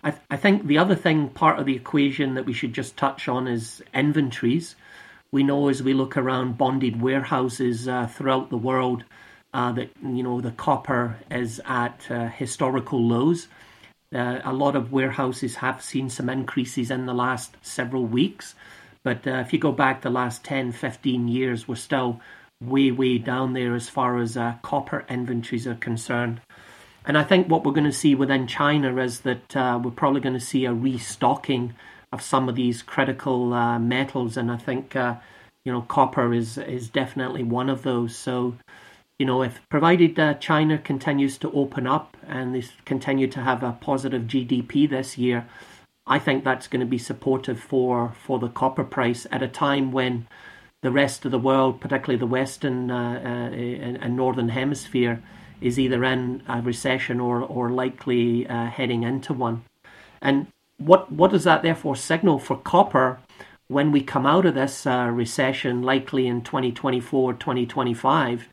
I, 0.03 0.11
th- 0.11 0.23
I 0.29 0.37
think 0.37 0.67
the 0.67 0.77
other 0.77 0.95
thing, 0.95 1.29
part 1.29 1.59
of 1.59 1.65
the 1.65 1.75
equation 1.75 2.35
that 2.35 2.45
we 2.45 2.53
should 2.53 2.73
just 2.73 2.95
touch 2.97 3.27
on 3.27 3.47
is 3.47 3.83
inventories. 3.93 4.75
We 5.31 5.43
know 5.43 5.67
as 5.69 5.83
we 5.83 5.93
look 5.93 6.15
around 6.15 6.57
bonded 6.57 7.01
warehouses 7.01 7.87
uh, 7.87 8.07
throughout 8.07 8.49
the 8.49 8.57
world 8.57 9.03
uh, 9.53 9.71
that 9.73 9.89
you 10.03 10.23
know 10.23 10.39
the 10.39 10.51
copper 10.51 11.17
is 11.31 11.59
at 11.65 12.05
uh, 12.09 12.27
historical 12.27 13.01
lows. 13.01 13.47
Uh, 14.13 14.39
a 14.43 14.53
lot 14.53 14.75
of 14.75 14.91
warehouses 14.91 15.55
have 15.55 15.83
seen 15.83 16.09
some 16.09 16.29
increases 16.29 16.89
in 16.91 17.05
the 17.05 17.13
last 17.13 17.55
several 17.61 18.05
weeks, 18.05 18.55
but 19.03 19.27
uh, 19.27 19.43
if 19.45 19.51
you 19.51 19.59
go 19.59 19.71
back 19.71 20.01
the 20.01 20.09
last 20.09 20.43
10, 20.43 20.71
15 20.71 21.27
years, 21.27 21.67
we're 21.67 21.75
still 21.75 22.21
way, 22.61 22.91
way 22.91 23.17
down 23.17 23.53
there 23.53 23.75
as 23.75 23.89
far 23.89 24.17
as 24.17 24.37
uh, 24.37 24.55
copper 24.61 25.05
inventories 25.09 25.67
are 25.67 25.75
concerned. 25.75 26.41
And 27.05 27.17
I 27.17 27.23
think 27.23 27.47
what 27.47 27.63
we're 27.63 27.71
going 27.71 27.85
to 27.85 27.91
see 27.91 28.15
within 28.15 28.47
China 28.47 28.97
is 28.97 29.21
that 29.21 29.55
uh, 29.55 29.79
we're 29.81 29.91
probably 29.91 30.21
going 30.21 30.33
to 30.33 30.41
see 30.41 30.65
a 30.65 30.73
restocking 30.73 31.73
of 32.11 32.21
some 32.21 32.49
of 32.49 32.55
these 32.55 32.81
critical 32.81 33.53
uh, 33.53 33.79
metals, 33.79 34.37
and 34.37 34.51
I 34.51 34.57
think 34.57 34.95
uh, 34.95 35.15
you 35.63 35.71
know 35.71 35.81
copper 35.81 36.33
is 36.33 36.57
is 36.57 36.89
definitely 36.89 37.43
one 37.43 37.69
of 37.69 37.83
those. 37.83 38.15
So 38.15 38.55
you 39.19 39.25
know, 39.25 39.41
if 39.41 39.62
provided 39.69 40.19
uh, 40.19 40.36
China 40.36 40.77
continues 40.77 41.38
to 41.39 41.51
open 41.51 41.88
up 41.88 42.15
and 42.27 42.53
they 42.53 42.63
continue 42.86 43.27
to 43.27 43.41
have 43.41 43.63
a 43.63 43.77
positive 43.82 44.23
GDP 44.23 44.89
this 44.89 45.17
year, 45.17 45.47
I 46.06 46.19
think 46.19 46.43
that's 46.43 46.67
going 46.67 46.80
to 46.82 46.86
be 46.86 46.97
supportive 46.97 47.60
for, 47.60 48.13
for 48.23 48.39
the 48.39 48.47
copper 48.47 48.84
price 48.84 49.25
at 49.32 49.43
a 49.43 49.47
time 49.47 49.91
when 49.91 50.27
the 50.82 50.91
rest 50.91 51.25
of 51.25 51.32
the 51.32 51.39
world, 51.39 51.82
particularly 51.82 52.19
the 52.19 52.27
Western 52.27 52.91
uh, 52.91 53.19
uh, 53.23 53.56
and 53.56 54.15
Northern 54.15 54.49
Hemisphere, 54.49 55.21
is 55.60 55.80
either 55.80 56.03
in 56.03 56.43
a 56.47 56.62
recession 56.62 57.19
or, 57.19 57.41
or 57.41 57.71
likely 57.71 58.47
uh, 58.47 58.67
heading 58.67 59.01
into 59.01 59.34
one. 59.34 59.63
And 60.21 60.47
what, 60.77 61.12
what 61.12 61.32
does 61.32 61.43
that 61.45 61.63
therefore 61.63 61.95
signal 61.95 62.38
for 62.38 62.58
copper 62.58 63.19
when 63.67 63.91
we 63.91 64.01
come 64.01 64.27
out 64.27 64.45
of 64.45 64.53
this 64.53 64.86
uh, 64.86 65.10
recession, 65.12 65.82
likely 65.82 66.27
in 66.27 66.43
2024, 66.43 67.34
2025? 67.34 68.47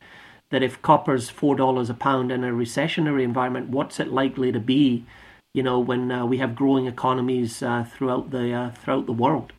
That 0.51 0.63
if 0.63 0.81
copper's 0.81 1.29
four 1.29 1.55
dollars 1.55 1.89
a 1.89 1.93
pound 1.93 2.31
in 2.31 2.43
a 2.43 2.51
recessionary 2.51 3.23
environment, 3.23 3.69
what's 3.69 3.99
it 3.99 4.09
likely 4.11 4.51
to 4.51 4.59
be? 4.59 5.05
You 5.53 5.63
know, 5.63 5.79
when 5.79 6.11
uh, 6.11 6.25
we 6.25 6.37
have 6.39 6.55
growing 6.55 6.87
economies 6.87 7.63
uh, 7.63 7.85
throughout 7.89 8.31
the 8.31 8.53
uh, 8.53 8.71
throughout 8.71 9.05
the 9.05 9.13
world. 9.13 9.53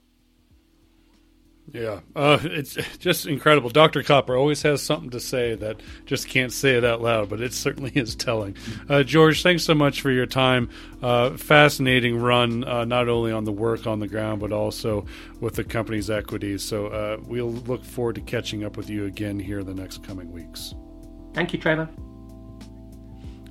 Yeah, 1.73 2.01
uh, 2.15 2.39
it's 2.43 2.75
just 2.99 3.27
incredible. 3.27 3.71
Dr. 3.71 4.03
Copper 4.03 4.37
always 4.37 4.63
has 4.63 4.83
something 4.83 5.11
to 5.11 5.21
say 5.21 5.57
that 5.57 5.81
just 6.05 6.29
can't 6.29 6.53
say 6.53 6.77
it 6.77 6.85
out 6.85 7.03
loud, 7.03 7.29
but 7.29 7.41
it 7.41 7.53
certainly 7.53 7.91
is 7.95 8.15
telling. 8.15 8.57
Uh, 8.89 9.03
George, 9.03 9.43
thanks 9.43 9.65
so 9.65 9.75
much 9.75 10.01
for 10.01 10.11
your 10.11 10.27
time. 10.27 10.71
Uh, 11.03 11.37
fascinating 11.37 12.19
run, 12.19 12.65
uh, 12.65 12.85
not 12.85 13.09
only 13.09 13.33
on 13.33 13.45
the 13.45 13.53
work 13.53 13.87
on 13.87 13.99
the 13.99 14.09
ground, 14.09 14.41
but 14.41 14.53
also 14.53 15.05
with 15.41 15.55
the 15.55 15.65
company's 15.65 16.09
equities. 16.09 16.63
So 16.63 16.87
uh, 16.87 17.19
we'll 17.23 17.53
look 17.53 17.85
forward 17.85 18.15
to 18.15 18.21
catching 18.21 18.65
up 18.65 18.77
with 18.77 18.89
you 18.89 19.07
again 19.07 19.39
here 19.39 19.61
in 19.61 19.67
the 19.67 19.75
next 19.75 20.05
coming 20.05 20.31
weeks. 20.31 20.75
Thank 21.35 21.53
you, 21.53 21.59
Trevor. 21.59 21.89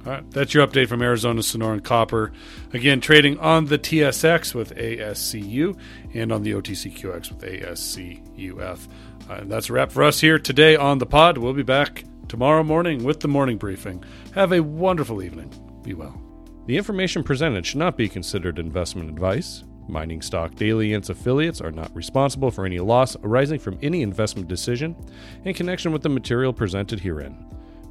All 0.05 0.11
right, 0.11 0.31
that's 0.31 0.53
your 0.53 0.67
update 0.67 0.87
from 0.87 1.01
Arizona 1.01 1.41
Sonoran 1.41 1.83
Copper. 1.83 2.31
Again, 2.73 3.01
trading 3.01 3.39
on 3.39 3.65
the 3.65 3.79
TSX 3.79 4.53
with 4.53 4.75
ASCU 4.75 5.75
and 6.13 6.31
on 6.31 6.43
the 6.43 6.51
OTCQX 6.51 7.31
with 7.31 7.41
ASCUF. 7.41 8.87
Uh, 9.27 9.33
and 9.33 9.51
that's 9.51 9.71
a 9.71 9.73
wrap 9.73 9.91
for 9.91 10.03
us 10.03 10.21
here 10.21 10.37
today 10.37 10.75
on 10.75 10.99
the 10.99 11.07
pod. 11.07 11.39
We'll 11.39 11.53
be 11.53 11.63
back 11.63 12.03
tomorrow 12.27 12.63
morning 12.63 13.03
with 13.03 13.21
the 13.21 13.27
morning 13.27 13.57
briefing. 13.57 14.03
Have 14.35 14.51
a 14.51 14.61
wonderful 14.61 15.23
evening. 15.23 15.51
Be 15.81 15.95
well. 15.95 16.21
The 16.67 16.77
information 16.77 17.23
presented 17.23 17.65
should 17.65 17.79
not 17.79 17.97
be 17.97 18.07
considered 18.07 18.59
investment 18.59 19.09
advice. 19.09 19.63
Mining 19.87 20.21
Stock 20.21 20.53
Daily 20.53 20.93
and 20.93 21.01
its 21.01 21.09
affiliates 21.09 21.61
are 21.61 21.71
not 21.71 21.95
responsible 21.95 22.51
for 22.51 22.67
any 22.67 22.77
loss 22.77 23.15
arising 23.23 23.57
from 23.57 23.79
any 23.81 24.03
investment 24.03 24.47
decision 24.47 24.95
in 25.43 25.55
connection 25.55 25.91
with 25.91 26.03
the 26.03 26.09
material 26.09 26.53
presented 26.53 26.99
herein. 26.99 27.54